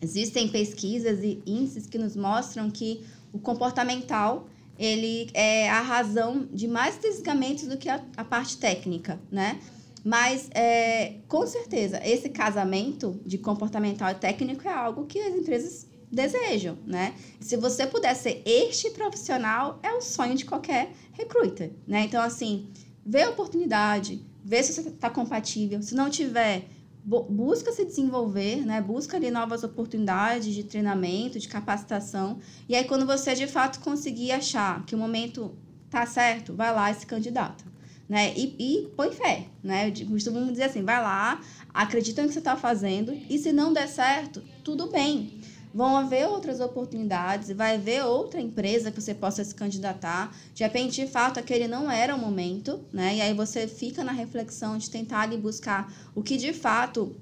Existem 0.00 0.48
pesquisas 0.48 1.20
e 1.22 1.42
índices 1.46 1.86
que 1.86 1.98
nos 1.98 2.14
mostram 2.14 2.70
que 2.70 3.02
o 3.32 3.38
comportamental 3.38 4.46
ele 4.78 5.30
é 5.34 5.70
a 5.70 5.80
razão 5.80 6.48
de 6.52 6.66
mais 6.66 6.96
desligamentos 6.98 7.66
do 7.66 7.76
que 7.76 7.88
a, 7.88 8.02
a 8.16 8.24
parte 8.24 8.58
técnica, 8.58 9.20
né? 9.30 9.58
Mas, 10.04 10.50
é, 10.52 11.14
com 11.26 11.46
certeza, 11.46 11.98
esse 12.04 12.28
casamento 12.28 13.18
de 13.24 13.38
comportamental 13.38 14.10
e 14.10 14.14
técnico 14.14 14.68
é 14.68 14.72
algo 14.72 15.06
que 15.06 15.18
as 15.18 15.34
empresas 15.34 15.86
desejam, 16.12 16.76
né? 16.86 17.14
Se 17.40 17.56
você 17.56 17.86
puder 17.86 18.14
ser 18.14 18.42
este 18.44 18.90
profissional, 18.90 19.80
é 19.82 19.92
o 19.92 20.02
sonho 20.02 20.34
de 20.34 20.44
qualquer 20.44 20.92
recruiter, 21.12 21.72
né? 21.86 22.02
Então, 22.02 22.22
assim, 22.22 22.68
vê 23.04 23.22
a 23.22 23.30
oportunidade, 23.30 24.22
vê 24.44 24.62
se 24.62 24.74
você 24.74 24.90
está 24.90 25.08
compatível. 25.08 25.82
Se 25.82 25.94
não 25.94 26.10
tiver, 26.10 26.68
busca 27.02 27.72
se 27.72 27.84
desenvolver, 27.84 28.64
né? 28.64 28.82
Busca 28.82 29.16
ali 29.16 29.30
novas 29.30 29.64
oportunidades 29.64 30.54
de 30.54 30.64
treinamento, 30.64 31.38
de 31.38 31.48
capacitação. 31.48 32.38
E 32.68 32.76
aí, 32.76 32.84
quando 32.84 33.06
você 33.06 33.34
de 33.34 33.46
fato 33.46 33.80
conseguir 33.80 34.32
achar 34.32 34.84
que 34.84 34.94
o 34.94 34.98
momento 34.98 35.56
tá 35.88 36.04
certo, 36.06 36.54
vai 36.54 36.74
lá 36.74 36.90
e 36.90 36.94
se 36.94 37.06
candidata. 37.06 37.73
Né? 38.08 38.34
E, 38.36 38.54
e 38.58 38.88
põe 38.96 39.10
fé, 39.12 39.46
né? 39.62 39.88
Eu 39.88 40.06
costumo 40.08 40.50
dizer 40.50 40.64
assim, 40.64 40.84
vai 40.84 41.00
lá, 41.00 41.40
acredita 41.72 42.20
no 42.20 42.28
que 42.28 42.34
você 42.34 42.40
está 42.40 42.54
fazendo, 42.54 43.16
e 43.30 43.38
se 43.38 43.50
não 43.50 43.72
der 43.72 43.88
certo, 43.88 44.42
tudo 44.62 44.90
bem 44.90 45.40
vão 45.74 45.96
haver 45.96 46.28
outras 46.28 46.60
oportunidades, 46.60 47.50
vai 47.50 47.74
haver 47.74 48.04
outra 48.04 48.40
empresa 48.40 48.92
que 48.92 49.02
você 49.02 49.12
possa 49.12 49.42
se 49.42 49.52
candidatar. 49.52 50.32
De 50.54 50.62
repente, 50.62 51.04
de 51.04 51.10
fato, 51.10 51.40
aquele 51.40 51.66
não 51.66 51.90
era 51.90 52.14
o 52.14 52.18
momento, 52.18 52.80
né? 52.92 53.16
E 53.16 53.20
aí 53.20 53.34
você 53.34 53.66
fica 53.66 54.04
na 54.04 54.12
reflexão 54.12 54.78
de 54.78 54.88
tentar 54.88 55.22
ali 55.22 55.36
buscar 55.36 55.92
o 56.14 56.22
que 56.22 56.36
de 56.36 56.52
fato 56.52 57.16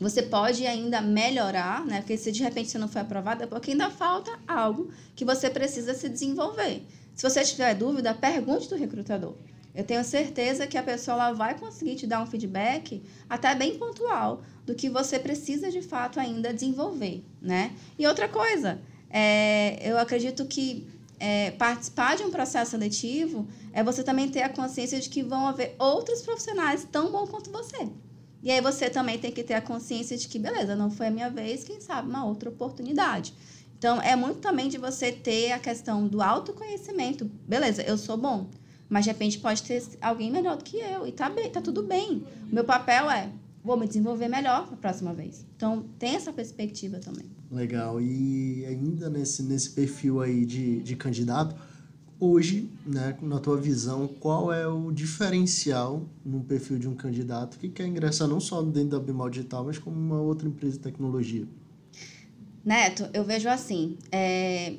você 0.00 0.22
pode 0.22 0.64
ainda 0.64 1.00
melhorar, 1.00 1.84
né? 1.84 2.00
Porque 2.00 2.16
se 2.16 2.30
de 2.30 2.44
repente 2.44 2.70
você 2.70 2.78
não 2.78 2.88
foi 2.88 3.00
aprovado, 3.02 3.42
é 3.42 3.46
porque 3.46 3.72
ainda 3.72 3.90
falta 3.90 4.30
algo 4.46 4.92
que 5.16 5.24
você 5.24 5.50
precisa 5.50 5.92
se 5.92 6.08
desenvolver. 6.08 6.86
Se 7.12 7.28
você 7.28 7.42
tiver 7.42 7.74
dúvida, 7.74 8.14
pergunte 8.14 8.68
do 8.68 8.76
recrutador. 8.76 9.34
Eu 9.74 9.84
tenho 9.84 10.02
certeza 10.02 10.66
que 10.66 10.76
a 10.76 10.82
pessoa 10.82 11.14
ela 11.14 11.32
vai 11.32 11.58
conseguir 11.58 11.94
te 11.94 12.06
dar 12.06 12.22
um 12.22 12.26
feedback 12.26 13.02
até 13.28 13.54
bem 13.54 13.78
pontual 13.78 14.42
do 14.66 14.74
que 14.74 14.90
você 14.90 15.18
precisa 15.18 15.70
de 15.70 15.80
fato 15.80 16.18
ainda 16.18 16.52
desenvolver, 16.52 17.24
né? 17.40 17.72
E 17.98 18.06
outra 18.06 18.28
coisa, 18.28 18.80
é, 19.08 19.78
eu 19.88 19.98
acredito 19.98 20.44
que 20.46 20.88
é, 21.20 21.50
participar 21.52 22.16
de 22.16 22.24
um 22.24 22.30
processo 22.30 22.72
seletivo 22.72 23.46
é 23.72 23.84
você 23.84 24.02
também 24.02 24.28
ter 24.28 24.42
a 24.42 24.48
consciência 24.48 24.98
de 24.98 25.08
que 25.08 25.22
vão 25.22 25.46
haver 25.46 25.76
outros 25.78 26.22
profissionais 26.22 26.86
tão 26.90 27.12
bons 27.12 27.28
quanto 27.28 27.50
você. 27.50 27.88
E 28.42 28.50
aí 28.50 28.60
você 28.60 28.88
também 28.88 29.18
tem 29.18 29.30
que 29.30 29.44
ter 29.44 29.54
a 29.54 29.60
consciência 29.60 30.16
de 30.16 30.26
que, 30.26 30.38
beleza, 30.38 30.74
não 30.74 30.90
foi 30.90 31.08
a 31.08 31.10
minha 31.10 31.28
vez, 31.28 31.62
quem 31.62 31.80
sabe 31.80 32.08
uma 32.08 32.24
outra 32.24 32.48
oportunidade. 32.48 33.34
Então, 33.78 34.00
é 34.00 34.16
muito 34.16 34.40
também 34.40 34.68
de 34.68 34.78
você 34.78 35.12
ter 35.12 35.52
a 35.52 35.58
questão 35.58 36.06
do 36.06 36.22
autoconhecimento. 36.22 37.24
Beleza, 37.46 37.82
eu 37.82 37.96
sou 37.98 38.16
bom, 38.16 38.48
mas 38.90 39.04
de 39.04 39.10
repente 39.12 39.38
pode 39.38 39.62
ter 39.62 39.82
alguém 40.00 40.30
melhor 40.30 40.56
do 40.56 40.64
que 40.64 40.76
eu 40.76 41.06
e 41.06 41.12
tá 41.12 41.30
bem, 41.30 41.48
tá 41.48 41.60
tudo 41.60 41.82
bem. 41.84 42.24
O 42.50 42.54
meu 42.54 42.64
papel 42.64 43.08
é 43.08 43.30
vou 43.62 43.76
me 43.76 43.86
desenvolver 43.86 44.28
melhor 44.28 44.68
na 44.70 44.76
próxima 44.76 45.14
vez. 45.14 45.46
Então 45.56 45.84
tem 45.98 46.16
essa 46.16 46.32
perspectiva 46.32 46.98
também. 46.98 47.26
Legal. 47.50 48.00
E 48.00 48.64
ainda 48.66 49.08
nesse, 49.08 49.42
nesse 49.42 49.70
perfil 49.70 50.20
aí 50.20 50.44
de, 50.44 50.80
de 50.80 50.96
candidato, 50.96 51.54
hoje, 52.18 52.70
né, 52.86 53.16
na 53.22 53.38
tua 53.38 53.56
visão, 53.56 54.08
qual 54.08 54.52
é 54.52 54.66
o 54.66 54.90
diferencial 54.90 56.06
no 56.24 56.40
perfil 56.40 56.78
de 56.78 56.88
um 56.88 56.94
candidato 56.94 57.58
que 57.58 57.68
quer 57.68 57.86
ingressar 57.86 58.28
não 58.28 58.40
só 58.40 58.62
dentro 58.62 58.90
da 58.90 59.00
Bimal 59.00 59.30
Digital, 59.30 59.64
mas 59.64 59.78
como 59.78 59.96
uma 59.96 60.20
outra 60.20 60.48
empresa 60.48 60.76
de 60.76 60.82
tecnologia? 60.82 61.46
Neto, 62.64 63.08
eu 63.14 63.24
vejo 63.24 63.48
assim, 63.48 63.96
é, 64.12 64.74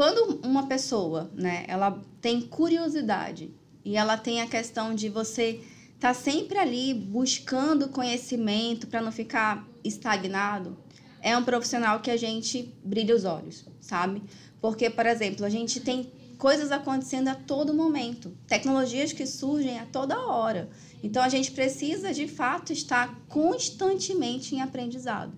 quando 0.00 0.40
uma 0.42 0.66
pessoa, 0.66 1.30
né, 1.34 1.66
ela 1.68 2.00
tem 2.22 2.40
curiosidade 2.40 3.52
e 3.84 3.98
ela 3.98 4.16
tem 4.16 4.40
a 4.40 4.46
questão 4.46 4.94
de 4.94 5.10
você 5.10 5.60
estar 5.94 6.14
tá 6.14 6.14
sempre 6.14 6.56
ali 6.56 6.94
buscando 6.94 7.90
conhecimento 7.90 8.86
para 8.86 9.02
não 9.02 9.12
ficar 9.12 9.68
estagnado, 9.84 10.74
é 11.20 11.36
um 11.36 11.44
profissional 11.44 12.00
que 12.00 12.10
a 12.10 12.16
gente 12.16 12.74
brilha 12.82 13.14
os 13.14 13.26
olhos, 13.26 13.66
sabe? 13.78 14.22
Porque, 14.58 14.88
por 14.88 15.04
exemplo, 15.04 15.44
a 15.44 15.50
gente 15.50 15.80
tem 15.80 16.10
coisas 16.38 16.72
acontecendo 16.72 17.28
a 17.28 17.34
todo 17.34 17.74
momento, 17.74 18.34
tecnologias 18.46 19.12
que 19.12 19.26
surgem 19.26 19.80
a 19.80 19.84
toda 19.84 20.18
hora. 20.18 20.70
Então 21.02 21.22
a 21.22 21.28
gente 21.28 21.50
precisa 21.50 22.14
de 22.14 22.26
fato 22.26 22.72
estar 22.72 23.20
constantemente 23.28 24.54
em 24.54 24.62
aprendizado. 24.62 25.34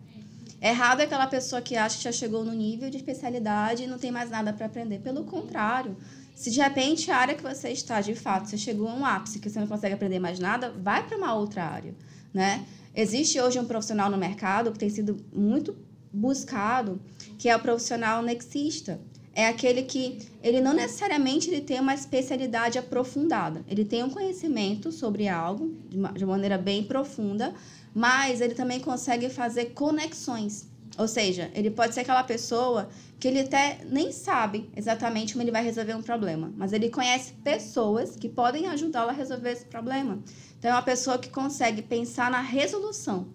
Errado 0.62 1.00
é 1.00 1.04
aquela 1.04 1.26
pessoa 1.26 1.60
que 1.60 1.74
acha 1.74 1.96
que 1.96 2.04
já 2.04 2.12
chegou 2.12 2.44
no 2.44 2.52
nível 2.52 2.88
de 2.88 2.96
especialidade 2.96 3.82
e 3.82 3.86
não 3.88 3.98
tem 3.98 4.12
mais 4.12 4.30
nada 4.30 4.52
para 4.52 4.66
aprender. 4.66 5.00
Pelo 5.00 5.24
contrário, 5.24 5.96
se 6.36 6.52
de 6.52 6.60
repente 6.60 7.10
a 7.10 7.16
área 7.16 7.34
que 7.34 7.42
você 7.42 7.70
está, 7.70 8.00
de 8.00 8.14
fato, 8.14 8.48
você 8.48 8.56
chegou 8.56 8.86
a 8.88 8.94
um 8.94 9.04
ápice 9.04 9.40
que 9.40 9.50
você 9.50 9.58
não 9.58 9.66
consegue 9.66 9.94
aprender 9.94 10.20
mais 10.20 10.38
nada, 10.38 10.70
vai 10.70 11.04
para 11.04 11.18
uma 11.18 11.34
outra 11.34 11.64
área, 11.64 11.92
né? 12.32 12.64
Existe 12.94 13.40
hoje 13.40 13.58
um 13.58 13.64
profissional 13.64 14.08
no 14.08 14.16
mercado 14.16 14.70
que 14.70 14.78
tem 14.78 14.88
sido 14.88 15.16
muito 15.32 15.76
buscado, 16.12 17.00
que 17.38 17.48
é 17.48 17.56
o 17.56 17.60
profissional 17.60 18.22
nexista. 18.22 19.00
É 19.34 19.46
aquele 19.46 19.82
que 19.82 20.18
ele 20.42 20.60
não 20.60 20.74
necessariamente 20.74 21.48
ele 21.48 21.62
tem 21.62 21.80
uma 21.80 21.94
especialidade 21.94 22.78
aprofundada. 22.78 23.64
Ele 23.66 23.84
tem 23.84 24.02
um 24.02 24.10
conhecimento 24.10 24.92
sobre 24.92 25.26
algo 25.26 25.74
de, 25.88 25.96
uma, 25.96 26.12
de 26.12 26.26
maneira 26.26 26.58
bem 26.58 26.84
profunda, 26.84 27.54
mas 27.94 28.40
ele 28.40 28.54
também 28.54 28.78
consegue 28.78 29.30
fazer 29.30 29.66
conexões. 29.66 30.70
Ou 30.98 31.08
seja, 31.08 31.50
ele 31.54 31.70
pode 31.70 31.94
ser 31.94 32.00
aquela 32.00 32.22
pessoa 32.22 32.90
que 33.18 33.26
ele 33.28 33.40
até 33.40 33.80
nem 33.88 34.12
sabe 34.12 34.68
exatamente 34.76 35.32
como 35.32 35.42
ele 35.42 35.50
vai 35.50 35.64
resolver 35.64 35.94
um 35.94 36.02
problema, 36.02 36.52
mas 36.56 36.72
ele 36.72 36.90
conhece 36.90 37.32
pessoas 37.44 38.16
que 38.16 38.28
podem 38.28 38.66
ajudá-lo 38.66 39.10
a 39.10 39.14
resolver 39.14 39.52
esse 39.52 39.64
problema. 39.64 40.22
Então, 40.58 40.70
é 40.70 40.74
uma 40.74 40.82
pessoa 40.82 41.18
que 41.18 41.30
consegue 41.30 41.80
pensar 41.80 42.30
na 42.30 42.40
resolução 42.40 43.28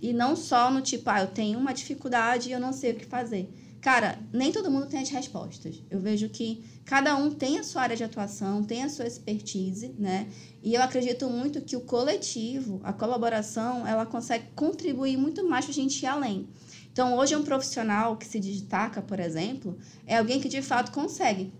e 0.00 0.12
não 0.12 0.34
só 0.34 0.70
no 0.70 0.80
tipo, 0.80 1.08
ah, 1.10 1.20
eu 1.20 1.26
tenho 1.28 1.58
uma 1.58 1.74
dificuldade 1.74 2.48
e 2.48 2.52
eu 2.52 2.60
não 2.60 2.72
sei 2.72 2.92
o 2.92 2.96
que 2.96 3.04
fazer. 3.04 3.52
Cara, 3.82 4.16
nem 4.32 4.52
todo 4.52 4.70
mundo 4.70 4.86
tem 4.86 5.00
as 5.00 5.08
respostas. 5.08 5.82
Eu 5.90 5.98
vejo 5.98 6.28
que 6.28 6.64
cada 6.84 7.16
um 7.16 7.32
tem 7.32 7.58
a 7.58 7.64
sua 7.64 7.82
área 7.82 7.96
de 7.96 8.04
atuação, 8.04 8.62
tem 8.62 8.84
a 8.84 8.88
sua 8.88 9.08
expertise, 9.08 9.92
né? 9.98 10.28
E 10.62 10.74
eu 10.74 10.82
acredito 10.82 11.28
muito 11.28 11.60
que 11.60 11.76
o 11.76 11.80
coletivo, 11.80 12.80
a 12.84 12.92
colaboração, 12.92 13.84
ela 13.84 14.06
consegue 14.06 14.44
contribuir 14.54 15.16
muito 15.16 15.44
mais 15.48 15.64
para 15.64 15.72
a 15.72 15.74
gente 15.74 16.00
ir 16.00 16.06
além. 16.06 16.48
Então, 16.92 17.16
hoje, 17.16 17.34
um 17.34 17.42
profissional 17.42 18.16
que 18.16 18.24
se 18.24 18.38
destaca, 18.38 19.02
por 19.02 19.18
exemplo, 19.18 19.76
é 20.06 20.16
alguém 20.16 20.40
que 20.40 20.48
de 20.48 20.62
fato 20.62 20.92
consegue 20.92 21.52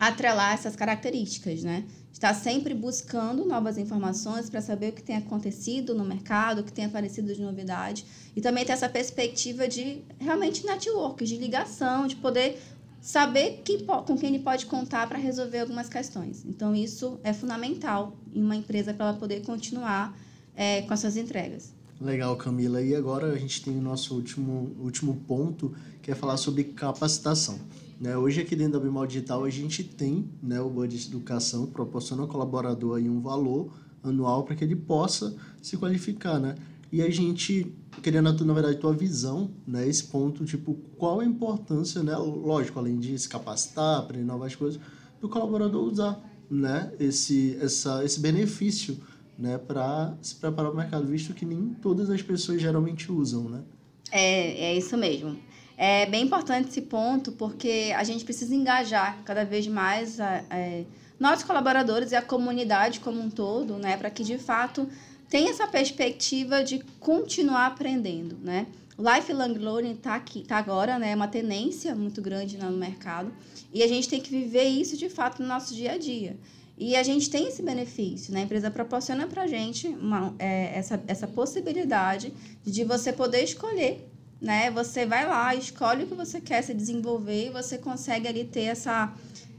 atrelar 0.00 0.54
essas 0.54 0.74
características, 0.74 1.62
né? 1.62 1.84
Está 2.12 2.34
sempre 2.34 2.74
buscando 2.74 3.44
novas 3.44 3.78
informações 3.78 4.50
para 4.50 4.60
saber 4.60 4.90
o 4.90 4.92
que 4.92 5.02
tem 5.02 5.16
acontecido 5.16 5.94
no 5.94 6.04
mercado, 6.04 6.60
o 6.60 6.64
que 6.64 6.72
tem 6.72 6.84
aparecido 6.84 7.34
de 7.34 7.40
novidade. 7.40 8.04
E 8.36 8.40
também 8.40 8.64
ter 8.64 8.72
essa 8.72 8.88
perspectiva 8.88 9.66
de 9.66 10.02
realmente 10.18 10.64
network, 10.64 11.24
de 11.24 11.36
ligação, 11.36 12.06
de 12.06 12.16
poder 12.16 12.60
saber 13.00 13.62
que, 13.64 13.84
com 13.84 14.16
quem 14.16 14.28
ele 14.28 14.44
pode 14.44 14.66
contar 14.66 15.08
para 15.08 15.18
resolver 15.18 15.60
algumas 15.60 15.88
questões. 15.88 16.44
Então, 16.46 16.74
isso 16.74 17.18
é 17.24 17.32
fundamental 17.32 18.16
em 18.32 18.42
uma 18.42 18.54
empresa 18.54 18.94
para 18.94 19.08
ela 19.08 19.18
poder 19.18 19.42
continuar 19.42 20.16
é, 20.54 20.82
com 20.82 20.92
as 20.94 21.00
suas 21.00 21.16
entregas. 21.16 21.72
Legal, 22.00 22.36
Camila. 22.36 22.82
E 22.82 22.94
agora 22.94 23.32
a 23.32 23.38
gente 23.38 23.62
tem 23.62 23.76
o 23.76 23.80
nosso 23.80 24.14
último, 24.14 24.76
último 24.78 25.16
ponto, 25.26 25.74
que 26.02 26.10
é 26.10 26.14
falar 26.14 26.36
sobre 26.36 26.64
capacitação. 26.64 27.58
Né? 28.02 28.16
Hoje 28.16 28.40
aqui 28.40 28.56
dentro 28.56 28.72
da 28.72 28.80
Bimal 28.80 29.06
Digital 29.06 29.44
a 29.44 29.48
gente 29.48 29.84
tem 29.84 30.28
né, 30.42 30.60
o 30.60 30.68
budget 30.68 31.04
de 31.04 31.14
educação 31.14 31.66
que 31.66 31.72
proporciona 31.72 32.22
ao 32.22 32.28
colaborador 32.28 32.96
aí 32.96 33.08
um 33.08 33.20
valor 33.20 33.72
anual 34.02 34.42
para 34.42 34.56
que 34.56 34.64
ele 34.64 34.74
possa 34.74 35.36
se 35.62 35.76
qualificar, 35.76 36.40
né? 36.40 36.56
E 36.90 37.00
a 37.00 37.08
gente, 37.08 37.72
querendo, 38.02 38.44
na 38.44 38.52
verdade, 38.52 38.78
tua 38.78 38.92
visão, 38.92 39.52
né? 39.64 39.86
Esse 39.88 40.02
ponto, 40.02 40.44
tipo, 40.44 40.74
qual 40.98 41.20
a 41.20 41.24
importância, 41.24 42.02
né? 42.02 42.16
Lógico, 42.16 42.76
além 42.80 42.98
de 42.98 43.16
se 43.16 43.28
capacitar, 43.28 44.00
aprender 44.00 44.24
novas 44.24 44.56
coisas, 44.56 44.80
do 45.20 45.28
colaborador 45.28 45.84
usar, 45.84 46.20
né? 46.50 46.92
Esse, 46.98 47.56
essa, 47.60 48.04
esse 48.04 48.18
benefício, 48.18 48.98
né? 49.38 49.58
Para 49.58 50.18
se 50.20 50.34
preparar 50.34 50.72
para 50.72 50.74
o 50.74 50.82
mercado, 50.82 51.06
visto 51.06 51.32
que 51.32 51.46
nem 51.46 51.68
todas 51.80 52.10
as 52.10 52.20
pessoas 52.20 52.60
geralmente 52.60 53.12
usam, 53.12 53.48
né? 53.48 53.62
É, 54.10 54.72
é 54.72 54.76
isso 54.76 54.96
mesmo. 54.96 55.38
É 55.76 56.06
bem 56.06 56.24
importante 56.24 56.68
esse 56.68 56.82
ponto, 56.82 57.32
porque 57.32 57.92
a 57.96 58.04
gente 58.04 58.24
precisa 58.24 58.54
engajar 58.54 59.22
cada 59.24 59.44
vez 59.44 59.66
mais 59.66 60.20
a, 60.20 60.44
a, 60.50 60.84
nossos 61.18 61.44
colaboradores 61.44 62.12
e 62.12 62.16
a 62.16 62.22
comunidade 62.22 63.00
como 63.00 63.20
um 63.20 63.30
todo, 63.30 63.78
né, 63.78 63.96
para 63.96 64.10
que 64.10 64.22
de 64.22 64.38
fato 64.38 64.88
tenha 65.28 65.50
essa 65.50 65.66
perspectiva 65.66 66.62
de 66.62 66.84
continuar 67.00 67.66
aprendendo, 67.66 68.36
né? 68.42 68.66
O 68.98 69.02
lifelong 69.02 69.54
learning 69.54 69.92
está 69.92 70.14
aqui, 70.14 70.42
tá 70.42 70.58
agora, 70.58 70.98
né, 70.98 71.12
é 71.12 71.14
uma 71.14 71.28
tendência 71.28 71.94
muito 71.94 72.20
grande 72.20 72.58
no 72.58 72.70
mercado 72.72 73.32
e 73.72 73.82
a 73.82 73.88
gente 73.88 74.08
tem 74.08 74.20
que 74.20 74.30
viver 74.30 74.64
isso 74.64 74.96
de 74.96 75.08
fato 75.08 75.40
no 75.40 75.48
nosso 75.48 75.74
dia 75.74 75.92
a 75.92 75.98
dia. 75.98 76.36
E 76.76 76.96
a 76.96 77.02
gente 77.02 77.30
tem 77.30 77.46
esse 77.48 77.62
benefício, 77.62 78.32
né? 78.32 78.40
A 78.40 78.42
empresa 78.44 78.70
proporciona 78.70 79.26
para 79.26 79.42
a 79.42 79.46
gente 79.46 79.86
uma, 79.88 80.34
é, 80.38 80.76
essa, 80.76 81.02
essa 81.06 81.26
possibilidade 81.26 82.32
de 82.64 82.82
você 82.82 83.12
poder 83.12 83.42
escolher 83.42 84.11
né? 84.42 84.72
Você 84.72 85.06
vai 85.06 85.26
lá, 85.26 85.54
escolhe 85.54 86.02
o 86.02 86.06
que 86.08 86.14
você 86.14 86.40
quer 86.40 86.62
se 86.62 86.74
desenvolver 86.74 87.46
e 87.46 87.50
você 87.50 87.78
consegue 87.78 88.26
ali 88.26 88.44
ter 88.44 88.62
essa, 88.62 89.14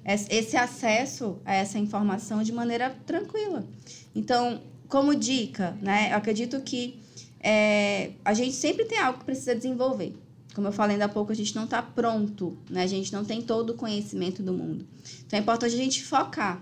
esse 0.05 0.57
acesso 0.57 1.39
a 1.45 1.55
essa 1.55 1.79
informação 1.79 2.43
de 2.43 2.51
maneira 2.51 2.89
tranquila. 3.05 3.65
Então, 4.13 4.61
como 4.89 5.15
dica, 5.15 5.77
né? 5.81 6.11
Eu 6.11 6.17
acredito 6.17 6.59
que 6.59 6.99
é, 7.39 8.11
a 8.25 8.33
gente 8.33 8.53
sempre 8.53 8.83
tem 8.83 8.99
algo 8.99 9.19
que 9.19 9.25
precisa 9.25 9.55
desenvolver. 9.55 10.13
Como 10.53 10.67
eu 10.67 10.71
falei 10.73 10.95
ainda 10.95 11.05
há 11.05 11.09
pouco, 11.09 11.31
a 11.31 11.35
gente 11.35 11.55
não 11.55 11.63
está 11.63 11.81
pronto, 11.81 12.57
né? 12.69 12.83
A 12.83 12.87
gente 12.87 13.11
não 13.13 13.23
tem 13.23 13.41
todo 13.41 13.69
o 13.71 13.75
conhecimento 13.75 14.43
do 14.43 14.53
mundo. 14.53 14.85
Então, 15.25 15.39
é 15.39 15.41
importante 15.41 15.73
a 15.73 15.77
gente 15.77 16.03
focar 16.03 16.61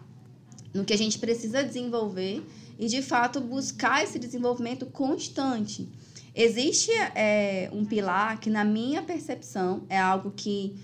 no 0.74 0.86
que 0.86 0.94
a 0.94 0.98
gente 0.98 1.18
precisa 1.18 1.64
desenvolver 1.64 2.46
e, 2.78 2.86
de 2.86 3.02
fato, 3.02 3.42
buscar 3.42 4.04
esse 4.04 4.20
desenvolvimento 4.20 4.86
constante. 4.86 5.90
Existe 6.34 6.92
é, 7.16 7.70
um 7.74 7.84
pilar 7.84 8.40
que, 8.40 8.50
na 8.50 8.64
minha 8.64 9.02
percepção, 9.02 9.84
é 9.90 10.00
algo 10.00 10.32
que 10.32 10.76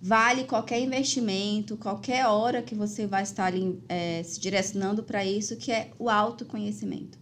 vale 0.00 0.44
qualquer 0.44 0.80
investimento, 0.80 1.76
qualquer 1.76 2.26
hora 2.26 2.62
que 2.62 2.74
você 2.74 3.06
vai 3.06 3.22
estar 3.22 3.46
ali, 3.46 3.78
é, 3.88 4.22
se 4.22 4.40
direcionando 4.40 5.02
para 5.02 5.24
isso, 5.24 5.56
que 5.56 5.70
é 5.70 5.90
o 5.98 6.08
autoconhecimento. 6.08 7.18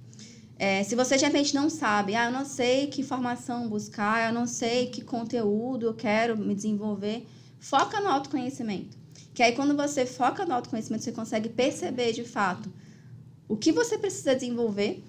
É, 0.57 0.85
se 0.85 0.95
você 0.95 1.17
de 1.17 1.25
repente 1.25 1.55
não 1.55 1.69
sabe, 1.69 2.15
ah, 2.15 2.27
eu 2.27 2.33
não 2.33 2.45
sei 2.45 2.87
que 2.87 3.03
formação 3.03 3.69
buscar, 3.69 4.29
eu 4.29 4.35
não 4.35 4.47
sei 4.47 4.87
que 4.87 5.03
conteúdo 5.03 5.87
eu 5.87 5.95
quero 5.95 6.37
me 6.37 6.55
desenvolver, 6.55 7.27
foca 7.59 8.01
no 8.01 8.09
autoconhecimento. 8.09 8.97
Que 9.33 9.43
aí, 9.43 9.53
quando 9.53 9.77
você 9.77 10.07
foca 10.07 10.47
no 10.47 10.55
autoconhecimento, 10.55 11.03
você 11.03 11.11
consegue 11.11 11.49
perceber 11.49 12.13
de 12.13 12.23
fato 12.23 12.73
o 13.49 13.57
que 13.57 13.73
você 13.73 13.99
precisa 13.99 14.35
desenvolver 14.35 15.03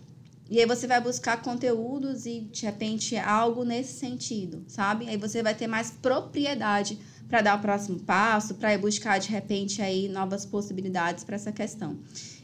e 0.49 0.60
aí 0.60 0.65
você 0.65 0.86
vai 0.86 1.01
buscar 1.01 1.41
conteúdos 1.41 2.25
e, 2.25 2.41
de 2.41 2.65
repente, 2.65 3.17
algo 3.17 3.63
nesse 3.63 3.99
sentido, 3.99 4.63
sabe? 4.67 5.10
Aí 5.10 5.17
você 5.17 5.41
vai 5.41 5.55
ter 5.55 5.65
mais 5.65 5.89
propriedade 5.89 6.99
para 7.27 7.41
dar 7.41 7.58
o 7.58 7.62
próximo 7.62 7.99
passo, 7.99 8.53
para 8.53 8.77
buscar, 8.77 9.19
de 9.19 9.29
repente, 9.29 9.81
aí 9.81 10.08
novas 10.08 10.45
possibilidades 10.45 11.23
para 11.23 11.36
essa 11.36 11.51
questão. 11.51 11.97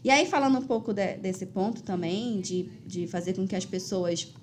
E 0.04 0.10
aí, 0.10 0.26
falando 0.26 0.58
um 0.58 0.66
pouco 0.66 0.92
de, 0.94 1.16
desse 1.18 1.46
ponto 1.46 1.84
também, 1.84 2.42
de, 2.42 2.64
de 2.88 3.06
fazer 3.06 3.34
com 3.36 3.48
que 3.48 3.56
as 3.56 3.66
pessoas 3.66 4.34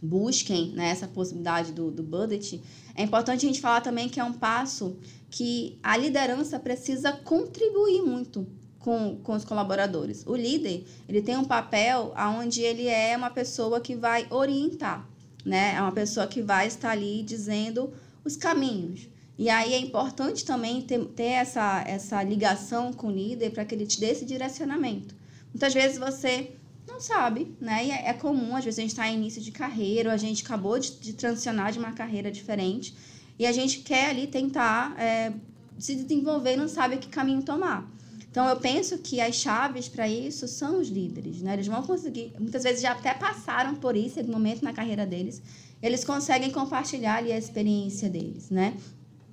busquem 0.00 0.72
né, 0.72 0.90
essa 0.90 1.08
possibilidade 1.08 1.72
do, 1.72 1.90
do 1.90 2.04
budget, 2.04 2.62
é 2.94 3.02
importante 3.02 3.44
a 3.44 3.48
gente 3.48 3.60
falar 3.60 3.80
também 3.80 4.08
que 4.08 4.20
é 4.20 4.24
um 4.24 4.32
passo 4.32 4.96
que 5.28 5.78
a 5.82 5.96
liderança 5.96 6.58
precisa 6.58 7.12
contribuir 7.12 8.02
muito 8.02 8.46
com, 8.82 9.16
com 9.22 9.32
os 9.34 9.44
colaboradores. 9.44 10.24
O 10.26 10.34
líder, 10.34 10.84
ele 11.08 11.22
tem 11.22 11.36
um 11.36 11.44
papel 11.44 12.12
onde 12.38 12.60
ele 12.62 12.86
é 12.86 13.16
uma 13.16 13.30
pessoa 13.30 13.80
que 13.80 13.94
vai 13.94 14.26
orientar, 14.30 15.08
né? 15.44 15.74
É 15.76 15.80
uma 15.80 15.92
pessoa 15.92 16.26
que 16.26 16.42
vai 16.42 16.66
estar 16.66 16.90
ali 16.90 17.22
dizendo 17.22 17.92
os 18.24 18.36
caminhos. 18.36 19.08
E 19.38 19.48
aí 19.48 19.72
é 19.72 19.78
importante 19.78 20.44
também 20.44 20.82
ter, 20.82 21.04
ter 21.06 21.24
essa, 21.24 21.82
essa 21.86 22.22
ligação 22.22 22.92
com 22.92 23.08
o 23.08 23.10
líder 23.10 23.50
para 23.50 23.64
que 23.64 23.74
ele 23.74 23.86
te 23.86 23.98
dê 23.98 24.10
esse 24.10 24.24
direcionamento. 24.24 25.14
Muitas 25.52 25.72
vezes 25.72 25.98
você 25.98 26.52
não 26.86 27.00
sabe, 27.00 27.56
né? 27.60 27.86
E 27.86 27.90
é, 27.90 28.08
é 28.08 28.12
comum, 28.12 28.54
às 28.56 28.64
vezes 28.64 28.78
a 28.78 28.82
gente 28.82 28.90
está 28.90 29.08
em 29.08 29.14
início 29.14 29.40
de 29.40 29.50
carreira, 29.52 30.12
a 30.12 30.16
gente 30.16 30.44
acabou 30.44 30.78
de, 30.78 30.92
de 30.92 31.12
transicionar 31.12 31.72
de 31.72 31.78
uma 31.78 31.92
carreira 31.92 32.30
diferente 32.30 32.94
e 33.38 33.46
a 33.46 33.52
gente 33.52 33.78
quer 33.80 34.10
ali 34.10 34.26
tentar 34.26 34.94
é, 35.00 35.32
se 35.78 35.94
desenvolver 35.94 36.56
não 36.56 36.68
sabe 36.68 36.98
que 36.98 37.08
caminho 37.08 37.42
tomar. 37.42 37.88
Então, 38.32 38.48
eu 38.48 38.56
penso 38.56 38.96
que 38.96 39.20
as 39.20 39.34
chaves 39.34 39.90
para 39.90 40.08
isso 40.08 40.48
são 40.48 40.80
os 40.80 40.88
líderes, 40.88 41.42
né? 41.42 41.52
Eles 41.52 41.66
vão 41.66 41.82
conseguir, 41.82 42.32
muitas 42.40 42.62
vezes 42.62 42.80
já 42.80 42.92
até 42.92 43.12
passaram 43.12 43.74
por 43.74 43.94
isso 43.94 44.18
em 44.18 44.22
algum 44.22 44.32
momento 44.32 44.62
na 44.62 44.72
carreira 44.72 45.04
deles, 45.04 45.42
eles 45.82 46.02
conseguem 46.02 46.50
compartilhar 46.50 47.16
ali 47.16 47.30
a 47.30 47.36
experiência 47.36 48.08
deles, 48.08 48.48
né? 48.48 48.74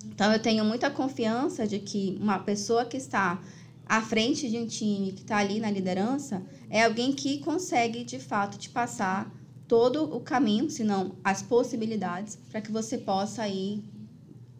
Então, 0.04 0.30
eu 0.30 0.38
tenho 0.38 0.66
muita 0.66 0.90
confiança 0.90 1.66
de 1.66 1.78
que 1.78 2.18
uma 2.20 2.40
pessoa 2.40 2.84
que 2.84 2.98
está 2.98 3.42
à 3.86 4.02
frente 4.02 4.50
de 4.50 4.58
um 4.58 4.66
time, 4.66 5.12
que 5.12 5.22
está 5.22 5.38
ali 5.38 5.60
na 5.60 5.70
liderança, 5.70 6.42
é 6.68 6.84
alguém 6.84 7.10
que 7.10 7.38
consegue, 7.38 8.04
de 8.04 8.18
fato, 8.18 8.58
te 8.58 8.68
passar 8.68 9.34
todo 9.66 10.14
o 10.14 10.20
caminho, 10.20 10.68
se 10.68 10.84
não 10.84 11.12
as 11.24 11.40
possibilidades, 11.40 12.36
para 12.50 12.60
que 12.60 12.70
você 12.70 12.98
possa 12.98 13.40
aí 13.40 13.82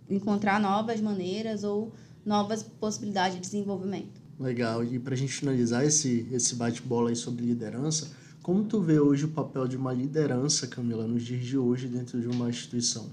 encontrar 0.08 0.58
novas 0.58 0.98
maneiras 0.98 1.62
ou 1.62 1.92
novas 2.24 2.62
possibilidades 2.62 3.34
de 3.34 3.42
desenvolvimento. 3.42 4.19
Legal. 4.40 4.82
E 4.82 4.98
para 4.98 5.12
a 5.12 5.16
gente 5.16 5.34
finalizar 5.34 5.84
esse, 5.84 6.26
esse 6.32 6.54
bate-bola 6.54 7.10
aí 7.10 7.16
sobre 7.16 7.44
liderança, 7.44 8.10
como 8.42 8.64
tu 8.64 8.80
vê 8.80 8.98
hoje 8.98 9.26
o 9.26 9.28
papel 9.28 9.68
de 9.68 9.76
uma 9.76 9.92
liderança, 9.92 10.66
Camila, 10.66 11.06
nos 11.06 11.22
dias 11.22 11.44
de 11.44 11.58
hoje 11.58 11.86
dentro 11.86 12.18
de 12.18 12.26
uma 12.26 12.48
instituição? 12.48 13.10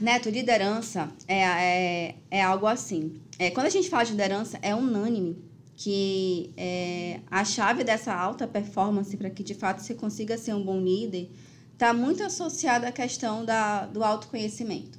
Neto, 0.00 0.30
liderança 0.30 1.10
é, 1.28 1.42
é, 1.42 2.14
é 2.30 2.42
algo 2.42 2.66
assim. 2.66 3.20
É, 3.38 3.50
quando 3.50 3.66
a 3.66 3.70
gente 3.70 3.90
fala 3.90 4.04
de 4.04 4.12
liderança, 4.12 4.58
é 4.62 4.74
unânime 4.74 5.36
que 5.76 6.50
é, 6.56 7.20
a 7.30 7.44
chave 7.44 7.84
dessa 7.84 8.14
alta 8.14 8.48
performance 8.48 9.14
para 9.18 9.28
que 9.28 9.42
de 9.42 9.52
fato 9.52 9.82
você 9.82 9.94
consiga 9.94 10.38
ser 10.38 10.54
um 10.54 10.64
bom 10.64 10.80
líder 10.80 11.30
está 11.74 11.92
muito 11.92 12.22
associada 12.22 12.88
à 12.88 12.92
questão 12.92 13.44
da, 13.44 13.84
do 13.84 14.02
autoconhecimento. 14.02 14.98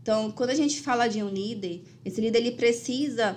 Então, 0.00 0.30
quando 0.30 0.50
a 0.50 0.54
gente 0.54 0.80
fala 0.80 1.08
de 1.08 1.20
um 1.20 1.28
líder, 1.28 1.82
esse 2.04 2.20
líder 2.20 2.38
ele 2.38 2.52
precisa 2.52 3.36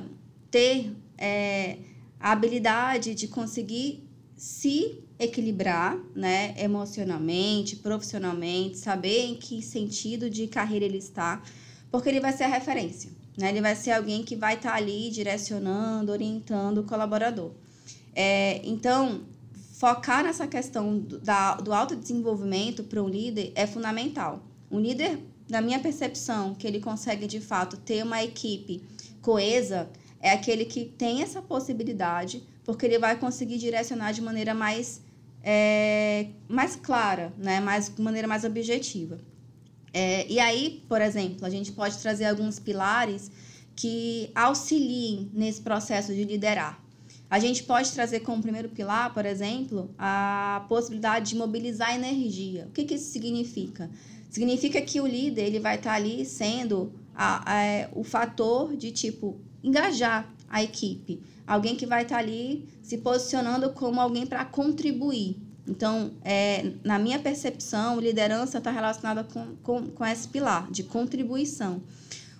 ter 0.56 0.96
é, 1.18 1.80
a 2.18 2.32
habilidade 2.32 3.14
de 3.14 3.28
conseguir 3.28 4.08
se 4.38 5.04
equilibrar, 5.20 6.00
né, 6.16 6.56
emocionalmente, 6.58 7.76
profissionalmente, 7.76 8.78
saber 8.78 9.26
em 9.26 9.36
que 9.36 9.62
sentido 9.62 10.30
de 10.30 10.48
carreira 10.48 10.86
ele 10.86 10.98
está, 10.98 11.44
porque 11.92 12.08
ele 12.08 12.22
vai 12.22 12.32
ser 12.32 12.46
a 12.46 12.48
referência, 12.48 13.12
né? 13.38 13.50
Ele 13.50 13.60
vai 13.60 13.76
ser 13.76 13.92
alguém 13.92 14.24
que 14.24 14.34
vai 14.38 14.54
estar 14.54 14.72
tá 14.72 14.78
ali 14.78 15.10
direcionando, 15.10 16.10
orientando 16.10 16.78
o 16.78 16.84
colaborador. 16.84 17.52
É, 18.16 18.62
então, 18.64 19.24
focar 19.74 20.24
nessa 20.24 20.48
questão 20.48 20.98
do, 20.98 21.20
da, 21.20 21.56
do 21.56 21.74
autodesenvolvimento 21.74 22.82
para 22.86 23.04
um 23.04 23.10
líder 23.10 23.52
é 23.56 23.68
fundamental. 23.68 24.42
Um 24.72 24.80
líder, 24.80 25.20
na 25.50 25.60
minha 25.60 25.80
percepção, 25.80 26.56
que 26.56 26.66
ele 26.66 26.80
consegue 26.80 27.28
de 27.28 27.42
fato 27.42 27.76
ter 27.76 28.04
uma 28.06 28.24
equipe 28.24 28.82
coesa, 29.22 29.90
é 30.22 30.32
aquele 30.32 30.66
que 30.66 30.86
tem 30.86 31.22
essa 31.22 31.42
possibilidade, 31.42 32.44
porque 32.64 32.86
ele 32.86 33.00
vai 33.00 33.18
conseguir 33.18 33.58
direcionar 33.58 34.12
de 34.12 34.22
maneira 34.22 34.54
mais, 34.54 35.02
é, 35.44 36.28
mais 36.48 36.76
clara, 36.76 37.34
né? 37.38 37.60
mais, 37.60 37.94
de 37.94 38.02
maneira 38.02 38.28
mais 38.28 38.44
objetiva. 38.44 39.20
É, 39.94 40.30
e 40.30 40.40
aí, 40.40 40.84
por 40.90 41.02
exemplo, 41.02 41.46
a 41.46 41.50
gente 41.50 41.72
pode 41.72 41.98
trazer 42.00 42.26
alguns 42.26 42.60
pilares 42.60 43.32
que 43.76 44.32
auxiliem 44.34 45.30
nesse 45.34 45.62
processo 45.62 46.14
de 46.14 46.24
liderar. 46.24 46.84
A 47.30 47.40
gente 47.40 47.64
pode 47.64 47.92
trazer 47.92 48.20
como 48.20 48.42
primeiro 48.42 48.70
pilar, 48.70 49.14
por 49.14 49.26
exemplo, 49.26 49.90
a 49.98 50.66
possibilidade 50.70 51.30
de 51.30 51.36
mobilizar 51.36 51.94
energia. 51.96 52.66
O 52.68 52.72
que, 52.72 52.86
que 52.86 52.96
isso 52.96 53.12
significa? 53.12 53.90
Significa 54.30 54.82
que 54.82 55.02
o 55.02 55.08
líder 55.08 55.44
ele 55.44 55.60
vai 55.60 55.76
estar 55.76 55.94
ali 55.94 56.26
sendo 56.26 56.94
a, 57.16 57.44
a, 57.46 57.90
o 57.94 58.04
fator 58.04 58.76
de 58.76 58.92
tipo 58.92 59.40
engajar 59.64 60.30
a 60.50 60.62
equipe, 60.62 61.22
alguém 61.46 61.76
que 61.76 61.86
vai 61.86 62.04
estar 62.04 62.18
ali 62.18 62.68
se 62.82 62.98
posicionando 63.00 63.72
como 63.72 64.00
alguém 64.00 64.26
para 64.26 64.46
contribuir. 64.46 65.38
Então, 65.68 66.12
é, 66.24 66.74
na 66.84 67.00
minha 67.00 67.18
percepção, 67.18 68.00
liderança 68.00 68.60
está 68.60 68.70
relacionada 68.70 69.24
com, 69.24 69.56
com, 69.64 69.88
com 69.88 70.06
esse 70.06 70.28
pilar 70.28 70.70
de 70.70 70.84
contribuição. 70.84 71.82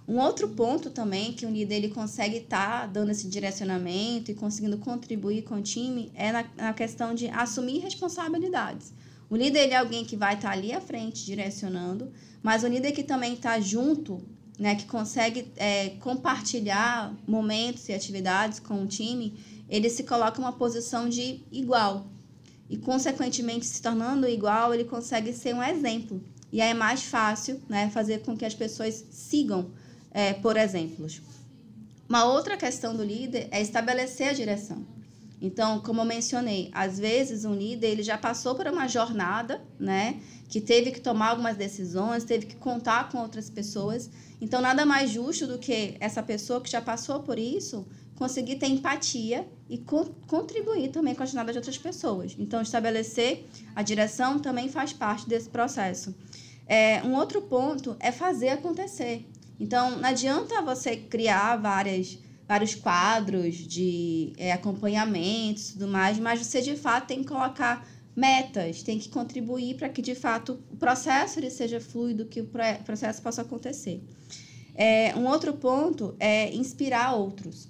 Um 0.08 0.20
outro 0.20 0.50
ponto 0.50 0.92
também 0.92 1.34
que 1.34 1.48
o 1.48 1.50
líder 1.50 1.78
ele 1.78 1.90
consegue 1.90 2.38
estar 2.38 2.82
tá 2.82 2.86
dando 2.86 3.10
esse 3.10 3.28
direcionamento 3.28 4.30
e 4.30 4.36
conseguindo 4.36 4.78
contribuir 4.78 5.42
com 5.42 5.56
o 5.56 5.62
time 5.62 6.12
é 6.14 6.32
na, 6.32 6.46
na 6.56 6.74
questão 6.74 7.16
de 7.16 7.28
assumir 7.30 7.80
responsabilidades. 7.80 8.94
O 9.28 9.36
líder 9.36 9.72
é 9.72 9.76
alguém 9.76 10.06
que 10.06 10.16
vai 10.16 10.36
estar 10.36 10.50
tá 10.50 10.54
ali 10.54 10.72
à 10.72 10.80
frente 10.80 11.26
direcionando, 11.26 12.12
mas 12.44 12.64
o 12.64 12.68
líder 12.68 12.92
que 12.92 13.04
também 13.04 13.34
está 13.34 13.60
junto, 13.60 14.22
né, 14.58 14.76
que 14.76 14.86
consegue 14.86 15.52
é, 15.58 15.90
compartilhar 16.00 17.14
momentos 17.28 17.88
e 17.90 17.94
atividades 17.94 18.60
com 18.60 18.84
o 18.84 18.88
time, 18.88 19.38
ele 19.70 19.90
se 19.90 20.04
coloca 20.04 20.40
em 20.40 20.44
uma 20.44 20.54
posição 20.54 21.10
de 21.10 21.42
igual. 21.52 22.08
E, 22.70 22.78
consequentemente, 22.78 23.66
se 23.66 23.82
tornando 23.82 24.28
igual, 24.28 24.74
ele 24.74 24.86
consegue 24.86 25.34
ser 25.34 25.54
um 25.54 25.62
exemplo. 25.62 26.24
E 26.52 26.62
aí 26.62 26.72
é 26.72 26.74
mais 26.74 27.04
fácil 27.04 27.62
né, 27.68 27.90
fazer 27.90 28.22
com 28.24 28.36
que 28.38 28.46
as 28.46 28.54
pessoas 28.54 29.06
sigam 29.12 29.72
é, 30.12 30.34
por 30.34 30.56
exemplos. 30.56 31.22
Uma 32.08 32.24
outra 32.24 32.56
questão 32.56 32.96
do 32.96 33.04
líder 33.04 33.50
é 33.52 33.62
estabelecer 33.62 34.30
a 34.30 34.34
direção. 34.34 34.86
Então, 35.46 35.80
como 35.80 36.02
eu 36.02 36.06
mencionei, 36.06 36.72
às 36.74 36.98
vezes 36.98 37.46
um 37.46 37.54
líder 37.54 37.90
ele 37.90 38.04
já 38.04 38.18
passou 38.18 38.56
por 38.56 38.66
uma 38.66 38.88
jornada, 38.88 39.62
né, 39.80 40.20
que 40.50 40.60
teve 40.60 40.90
que 40.92 41.00
tomar 41.00 41.30
algumas 41.30 41.56
decisões, 41.56 42.24
teve 42.24 42.48
que 42.48 42.56
contar 42.56 43.10
com 43.10 43.20
outras 43.20 43.48
pessoas. 43.48 44.10
Então, 44.42 44.60
nada 44.60 44.86
mais 44.86 45.12
justo 45.12 45.46
do 45.46 45.60
que 45.60 45.96
essa 46.00 46.24
pessoa 46.24 46.60
que 46.60 46.70
já 46.70 46.82
passou 46.82 47.20
por 47.20 47.38
isso 47.38 47.86
conseguir 48.16 48.56
ter 48.56 48.68
empatia 48.68 49.48
e 49.70 49.78
co 49.78 50.06
contribuir 50.26 50.90
também 50.90 51.14
com 51.14 51.22
a 51.22 51.26
jornada 51.26 51.52
de 51.52 51.60
outras 51.60 51.78
pessoas. 51.78 52.36
Então, 52.40 52.62
estabelecer 52.62 53.46
a 53.76 53.84
direção 53.84 54.40
também 54.40 54.68
faz 54.68 54.94
parte 54.94 55.30
desse 55.30 55.50
processo. 55.50 56.16
É, 56.66 57.04
um 57.04 57.14
outro 57.14 57.44
ponto 57.44 57.96
é 58.00 58.12
fazer 58.12 58.50
acontecer. 58.50 59.28
Então, 59.60 59.98
não 59.98 60.10
adianta 60.10 60.62
você 60.64 60.96
criar 60.96 61.58
várias, 61.58 62.18
vários 62.48 62.76
quadros 62.76 63.56
de 63.56 64.34
é, 64.38 64.52
acompanhamento 64.52 65.62
e 65.62 65.74
tudo 65.74 65.88
mais, 65.88 66.20
mas 66.20 66.46
você 66.46 66.62
de 66.62 66.76
fato 66.76 67.08
tem 67.08 67.22
que 67.22 67.28
colocar 67.28 67.88
metas, 68.16 68.82
tem 68.82 68.98
que 68.98 69.10
contribuir 69.10 69.76
para 69.76 69.90
que 69.90 70.02
de 70.02 70.16
fato 70.16 70.60
o 70.72 70.78
processo 70.78 71.40
ele 71.40 71.50
seja 71.50 71.82
fluido, 71.82 72.26
que 72.26 72.42
o 72.42 72.50
processo 72.84 73.22
possa 73.22 73.42
acontecer. 73.42 74.02
É, 74.74 75.14
um 75.16 75.26
outro 75.26 75.54
ponto 75.54 76.16
é 76.20 76.54
inspirar 76.54 77.16
outros. 77.16 77.68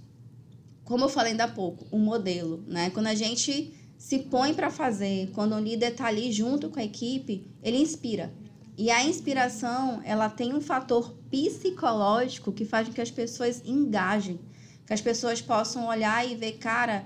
Como 0.83 1.03
eu 1.03 1.09
falei 1.09 1.31
ainda 1.31 1.45
há 1.45 1.47
pouco, 1.47 1.85
um 1.91 1.99
modelo, 1.99 2.63
né? 2.67 2.91
Quando 2.91 3.07
a 3.07 3.15
gente 3.15 3.73
se 3.97 4.19
põe 4.19 4.53
para 4.53 4.69
fazer, 4.69 5.31
quando 5.31 5.55
o 5.55 5.59
líder 5.59 5.93
está 5.93 6.07
ali 6.07 6.31
junto 6.31 6.69
com 6.69 6.79
a 6.79 6.83
equipe, 6.83 7.47
ele 7.63 7.77
inspira. 7.77 8.31
E 8.77 8.91
a 8.91 9.03
inspiração, 9.03 10.01
ela 10.03 10.29
tem 10.29 10.53
um 10.53 10.61
fator 10.61 11.15
psicológico 11.31 12.51
que 12.51 12.65
faz 12.65 12.87
com 12.87 12.93
que 12.93 13.01
as 13.01 13.09
pessoas 13.09 13.63
engajem, 13.65 14.39
que 14.85 14.93
as 14.93 15.01
pessoas 15.01 15.41
possam 15.41 15.87
olhar 15.87 16.29
e 16.29 16.35
ver, 16.35 16.53
cara, 16.53 17.05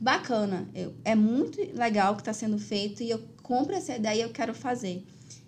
bacana, 0.00 0.68
eu, 0.74 0.94
é 1.04 1.14
muito 1.14 1.58
legal 1.76 2.12
o 2.12 2.16
que 2.16 2.22
está 2.22 2.32
sendo 2.32 2.58
feito 2.58 3.02
e 3.02 3.10
eu 3.10 3.22
compro 3.42 3.74
essa 3.74 3.96
ideia 3.96 4.20
e 4.20 4.22
eu 4.22 4.30
quero 4.30 4.54
fazer. 4.54 5.06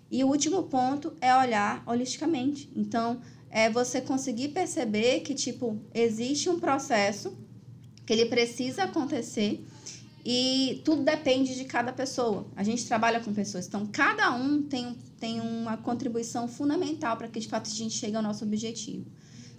E 0.09 0.23
o 0.23 0.27
último 0.27 0.63
ponto 0.63 1.13
é 1.21 1.35
olhar 1.35 1.83
holisticamente. 1.87 2.69
Então, 2.75 3.21
é 3.49 3.69
você 3.69 4.01
conseguir 4.01 4.49
perceber 4.49 5.21
que, 5.21 5.33
tipo, 5.33 5.79
existe 5.93 6.49
um 6.49 6.59
processo 6.59 7.37
que 8.05 8.13
ele 8.13 8.25
precisa 8.25 8.83
acontecer 8.83 9.65
e 10.23 10.81
tudo 10.85 11.03
depende 11.03 11.55
de 11.55 11.65
cada 11.65 11.91
pessoa. 11.91 12.47
A 12.55 12.63
gente 12.63 12.85
trabalha 12.85 13.19
com 13.19 13.33
pessoas, 13.33 13.67
então 13.67 13.85
cada 13.87 14.31
um 14.31 14.61
tem, 14.61 14.95
tem 15.19 15.39
uma 15.39 15.77
contribuição 15.77 16.47
fundamental 16.47 17.17
para 17.17 17.27
que 17.27 17.39
de 17.39 17.47
fato 17.47 17.69
a 17.69 17.73
gente 17.73 17.95
chegue 17.95 18.15
ao 18.15 18.21
nosso 18.21 18.43
objetivo. 18.43 19.05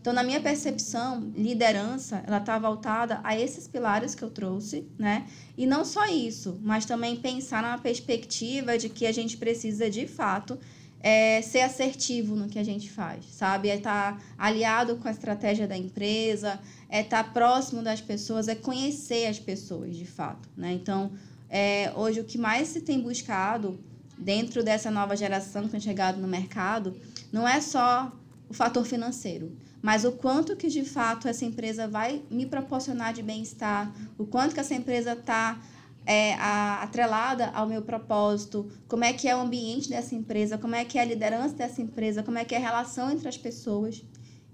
Então, 0.02 0.12
na 0.12 0.24
minha 0.24 0.40
percepção, 0.40 1.32
liderança, 1.36 2.24
ela 2.26 2.38
está 2.38 2.58
voltada 2.58 3.20
a 3.22 3.38
esses 3.38 3.68
pilares 3.68 4.16
que 4.16 4.24
eu 4.24 4.30
trouxe, 4.30 4.84
né? 4.98 5.28
E 5.56 5.64
não 5.64 5.84
só 5.84 6.06
isso, 6.06 6.58
mas 6.60 6.84
também 6.84 7.14
pensar 7.14 7.62
na 7.62 7.78
perspectiva 7.78 8.76
de 8.76 8.88
que 8.88 9.06
a 9.06 9.12
gente 9.12 9.36
precisa, 9.36 9.88
de 9.88 10.08
fato, 10.08 10.58
é 10.98 11.40
ser 11.40 11.60
assertivo 11.60 12.34
no 12.34 12.48
que 12.48 12.58
a 12.58 12.64
gente 12.64 12.90
faz, 12.90 13.24
sabe? 13.30 13.68
É 13.68 13.76
estar 13.76 14.18
tá 14.18 14.24
aliado 14.36 14.96
com 14.96 15.06
a 15.06 15.12
estratégia 15.12 15.68
da 15.68 15.76
empresa, 15.76 16.58
é 16.88 17.02
estar 17.02 17.22
tá 17.22 17.30
próximo 17.30 17.80
das 17.80 18.00
pessoas, 18.00 18.48
é 18.48 18.56
conhecer 18.56 19.28
as 19.28 19.38
pessoas, 19.38 19.96
de 19.96 20.04
fato, 20.04 20.48
né? 20.56 20.72
Então, 20.72 21.12
é, 21.48 21.92
hoje 21.94 22.18
o 22.18 22.24
que 22.24 22.38
mais 22.38 22.66
se 22.66 22.80
tem 22.80 23.00
buscado 23.00 23.78
dentro 24.18 24.64
dessa 24.64 24.90
nova 24.90 25.16
geração 25.16 25.62
que 25.62 25.68
tem 25.68 25.80
chegado 25.80 26.20
no 26.20 26.26
mercado 26.26 26.96
não 27.30 27.46
é 27.46 27.60
só 27.60 28.10
o 28.48 28.54
fator 28.54 28.84
financeiro, 28.84 29.56
mas 29.82 30.04
o 30.04 30.12
quanto 30.12 30.54
que 30.54 30.68
de 30.68 30.84
fato 30.84 31.26
essa 31.26 31.44
empresa 31.44 31.88
vai 31.88 32.22
me 32.30 32.46
proporcionar 32.46 33.12
de 33.12 33.22
bem-estar, 33.22 33.92
o 34.16 34.24
quanto 34.24 34.54
que 34.54 34.60
essa 34.60 34.74
empresa 34.74 35.12
está 35.14 35.60
é, 36.06 36.34
atrelada 36.34 37.48
ao 37.48 37.66
meu 37.66 37.82
propósito, 37.82 38.70
como 38.86 39.04
é 39.04 39.12
que 39.12 39.28
é 39.28 39.36
o 39.36 39.40
ambiente 39.40 39.88
dessa 39.88 40.14
empresa, 40.14 40.56
como 40.56 40.76
é 40.76 40.84
que 40.84 40.98
é 40.98 41.02
a 41.02 41.04
liderança 41.04 41.54
dessa 41.54 41.82
empresa, 41.82 42.22
como 42.22 42.38
é 42.38 42.44
que 42.44 42.54
é 42.54 42.58
a 42.58 42.60
relação 42.60 43.10
entre 43.10 43.28
as 43.28 43.36
pessoas. 43.36 44.04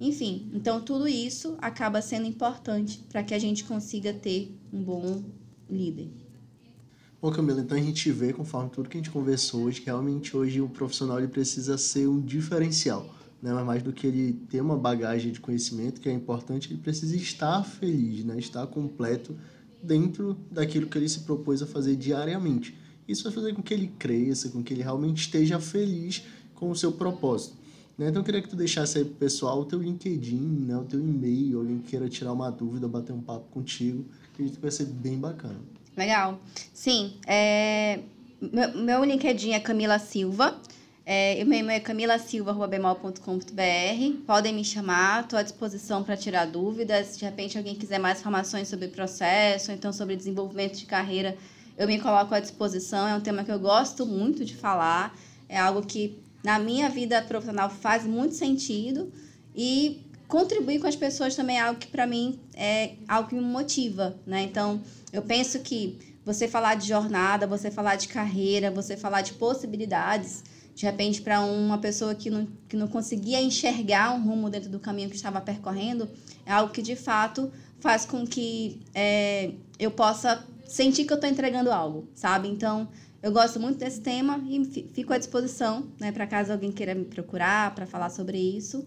Enfim, 0.00 0.50
então 0.54 0.80
tudo 0.80 1.06
isso 1.06 1.56
acaba 1.60 2.00
sendo 2.00 2.26
importante 2.26 3.04
para 3.08 3.22
que 3.22 3.34
a 3.34 3.38
gente 3.38 3.64
consiga 3.64 4.12
ter 4.12 4.56
um 4.72 4.82
bom 4.82 5.22
líder. 5.68 6.08
Bom, 7.20 7.32
Camila, 7.32 7.60
então 7.60 7.76
a 7.76 7.80
gente 7.80 8.12
vê, 8.12 8.32
conforme 8.32 8.70
tudo 8.70 8.88
que 8.88 8.96
a 8.96 9.00
gente 9.00 9.10
conversou 9.10 9.64
hoje, 9.64 9.80
que 9.80 9.86
realmente 9.86 10.36
hoje 10.36 10.60
o 10.60 10.68
profissional 10.68 11.18
ele 11.18 11.26
precisa 11.26 11.76
ser 11.76 12.06
um 12.06 12.20
diferencial. 12.20 13.17
Né? 13.42 13.52
Mas 13.52 13.64
mais 13.64 13.82
do 13.82 13.92
que 13.92 14.06
ele 14.06 14.32
ter 14.50 14.60
uma 14.60 14.76
bagagem 14.76 15.32
de 15.32 15.40
conhecimento, 15.40 16.00
que 16.00 16.08
é 16.08 16.12
importante, 16.12 16.72
ele 16.72 16.80
precisa 16.80 17.16
estar 17.16 17.62
feliz, 17.62 18.24
né? 18.24 18.38
estar 18.38 18.66
completo 18.66 19.36
dentro 19.82 20.36
daquilo 20.50 20.86
que 20.86 20.98
ele 20.98 21.08
se 21.08 21.20
propôs 21.20 21.62
a 21.62 21.66
fazer 21.66 21.96
diariamente. 21.96 22.76
Isso 23.06 23.24
vai 23.24 23.32
fazer 23.32 23.54
com 23.54 23.62
que 23.62 23.72
ele 23.72 23.88
cresça, 23.98 24.48
com 24.50 24.62
que 24.62 24.74
ele 24.74 24.82
realmente 24.82 25.22
esteja 25.22 25.58
feliz 25.58 26.22
com 26.54 26.70
o 26.70 26.76
seu 26.76 26.92
propósito. 26.92 27.56
Né? 27.96 28.08
Então 28.08 28.20
eu 28.20 28.24
queria 28.24 28.42
que 28.42 28.48
tu 28.48 28.56
deixasse 28.56 28.98
aí 28.98 29.04
pro 29.04 29.14
pessoal 29.14 29.60
o 29.60 29.64
teu 29.64 29.80
LinkedIn, 29.80 30.66
né? 30.66 30.76
o 30.76 30.84
teu 30.84 31.00
e-mail, 31.00 31.58
alguém 31.58 31.78
que 31.78 31.90
queira 31.90 32.08
tirar 32.08 32.32
uma 32.32 32.50
dúvida, 32.50 32.86
bater 32.86 33.12
um 33.12 33.20
papo 33.20 33.46
contigo. 33.50 34.04
Que 34.34 34.44
vai 34.60 34.70
ser 34.70 34.84
bem 34.84 35.18
bacana. 35.18 35.58
Legal. 35.96 36.40
Sim, 36.72 37.14
é... 37.26 37.98
meu, 38.40 38.76
meu 38.76 39.04
LinkedIn 39.04 39.50
é 39.50 39.58
Camila 39.58 39.98
Silva. 39.98 40.56
É, 41.10 41.42
meu 41.42 41.58
e-mail 41.58 41.78
é 41.78 41.80
camilasilva.bemol.com.br. 41.80 44.24
Podem 44.26 44.54
me 44.54 44.62
chamar, 44.62 45.22
estou 45.22 45.38
à 45.38 45.42
disposição 45.42 46.04
para 46.04 46.18
tirar 46.18 46.44
dúvidas. 46.44 47.16
De 47.16 47.24
repente 47.24 47.56
alguém 47.56 47.74
quiser 47.74 47.98
mais 47.98 48.20
informações 48.20 48.68
sobre 48.68 48.88
processo, 48.88 49.70
ou 49.70 49.74
então 49.74 49.90
sobre 49.90 50.14
desenvolvimento 50.14 50.76
de 50.76 50.84
carreira, 50.84 51.34
eu 51.78 51.86
me 51.86 51.98
coloco 51.98 52.34
à 52.34 52.40
disposição. 52.40 53.08
É 53.08 53.14
um 53.14 53.22
tema 53.22 53.42
que 53.42 53.50
eu 53.50 53.58
gosto 53.58 54.04
muito 54.04 54.44
de 54.44 54.54
falar. 54.54 55.18
É 55.48 55.58
algo 55.58 55.80
que 55.80 56.22
na 56.44 56.58
minha 56.58 56.90
vida 56.90 57.22
profissional 57.22 57.70
faz 57.70 58.04
muito 58.04 58.34
sentido 58.34 59.10
e 59.56 60.04
contribuir 60.26 60.78
com 60.78 60.88
as 60.88 60.96
pessoas 60.96 61.34
também 61.34 61.56
é 61.56 61.62
algo 61.62 61.80
que 61.80 61.86
para 61.86 62.06
mim 62.06 62.38
é 62.54 62.96
algo 63.08 63.30
que 63.30 63.34
me 63.34 63.40
motiva, 63.40 64.14
né? 64.26 64.42
Então, 64.42 64.82
eu 65.10 65.22
penso 65.22 65.60
que 65.60 66.18
você 66.22 66.46
falar 66.46 66.74
de 66.74 66.86
jornada, 66.86 67.46
você 67.46 67.70
falar 67.70 67.96
de 67.96 68.08
carreira, 68.08 68.70
você 68.70 68.94
falar 68.94 69.22
de 69.22 69.32
possibilidades, 69.32 70.44
de 70.78 70.86
repente 70.86 71.20
para 71.20 71.40
uma 71.40 71.76
pessoa 71.76 72.14
que 72.14 72.30
não, 72.30 72.46
que 72.68 72.76
não 72.76 72.86
conseguia 72.86 73.42
enxergar 73.42 74.14
um 74.14 74.22
rumo 74.22 74.48
dentro 74.48 74.70
do 74.70 74.78
caminho 74.78 75.10
que 75.10 75.16
estava 75.16 75.40
percorrendo, 75.40 76.08
é 76.46 76.52
algo 76.52 76.72
que 76.72 76.80
de 76.80 76.94
fato 76.94 77.50
faz 77.80 78.06
com 78.06 78.24
que 78.24 78.80
é, 78.94 79.50
eu 79.76 79.90
possa 79.90 80.46
sentir 80.68 81.04
que 81.04 81.12
eu 81.12 81.16
estou 81.16 81.28
entregando 81.28 81.72
algo, 81.72 82.08
sabe? 82.14 82.46
Então, 82.46 82.88
eu 83.20 83.32
gosto 83.32 83.58
muito 83.58 83.76
desse 83.76 84.00
tema 84.00 84.40
e 84.48 84.64
fico 84.94 85.12
à 85.12 85.18
disposição, 85.18 85.84
né, 85.98 86.12
para 86.12 86.28
caso 86.28 86.52
alguém 86.52 86.70
queira 86.70 86.94
me 86.94 87.06
procurar 87.06 87.74
para 87.74 87.84
falar 87.84 88.10
sobre 88.10 88.38
isso. 88.38 88.86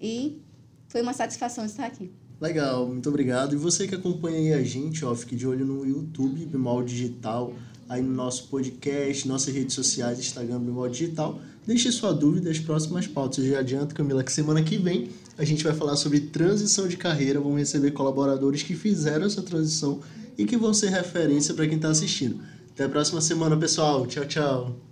E 0.00 0.42
foi 0.88 1.00
uma 1.00 1.12
satisfação 1.12 1.64
estar 1.64 1.86
aqui. 1.86 2.10
Legal, 2.40 2.88
muito 2.88 3.08
obrigado. 3.08 3.54
E 3.54 3.56
você 3.56 3.86
que 3.86 3.94
acompanha 3.94 4.36
aí 4.36 4.52
a 4.52 4.64
gente, 4.64 5.04
ó, 5.04 5.14
fique 5.14 5.36
de 5.36 5.46
olho 5.46 5.64
no 5.64 5.86
YouTube, 5.86 6.44
Bimal 6.44 6.82
Digital, 6.82 7.52
aí 7.90 8.00
no 8.00 8.14
nosso 8.14 8.46
podcast, 8.46 9.26
nossas 9.26 9.52
redes 9.52 9.74
sociais, 9.74 10.20
Instagram, 10.20 10.60
Bimal 10.60 10.88
Digital. 10.88 11.40
Deixe 11.66 11.90
sua 11.90 12.12
dúvida, 12.12 12.48
as 12.48 12.60
próximas 12.60 13.08
pautas. 13.08 13.44
Eu 13.44 13.50
já 13.50 13.58
adianto, 13.58 13.96
Camila, 13.96 14.22
que 14.22 14.32
semana 14.32 14.62
que 14.62 14.78
vem 14.78 15.10
a 15.36 15.44
gente 15.44 15.64
vai 15.64 15.74
falar 15.74 15.96
sobre 15.96 16.20
transição 16.20 16.86
de 16.86 16.96
carreira. 16.96 17.40
Vamos 17.40 17.58
receber 17.58 17.90
colaboradores 17.90 18.62
que 18.62 18.76
fizeram 18.76 19.26
essa 19.26 19.42
transição 19.42 20.00
e 20.38 20.44
que 20.44 20.56
vão 20.56 20.72
ser 20.72 20.90
referência 20.90 21.52
para 21.52 21.66
quem 21.66 21.76
está 21.76 21.88
assistindo. 21.88 22.40
Até 22.72 22.84
a 22.84 22.88
próxima 22.88 23.20
semana, 23.20 23.56
pessoal. 23.56 24.06
Tchau, 24.06 24.24
tchau. 24.24 24.89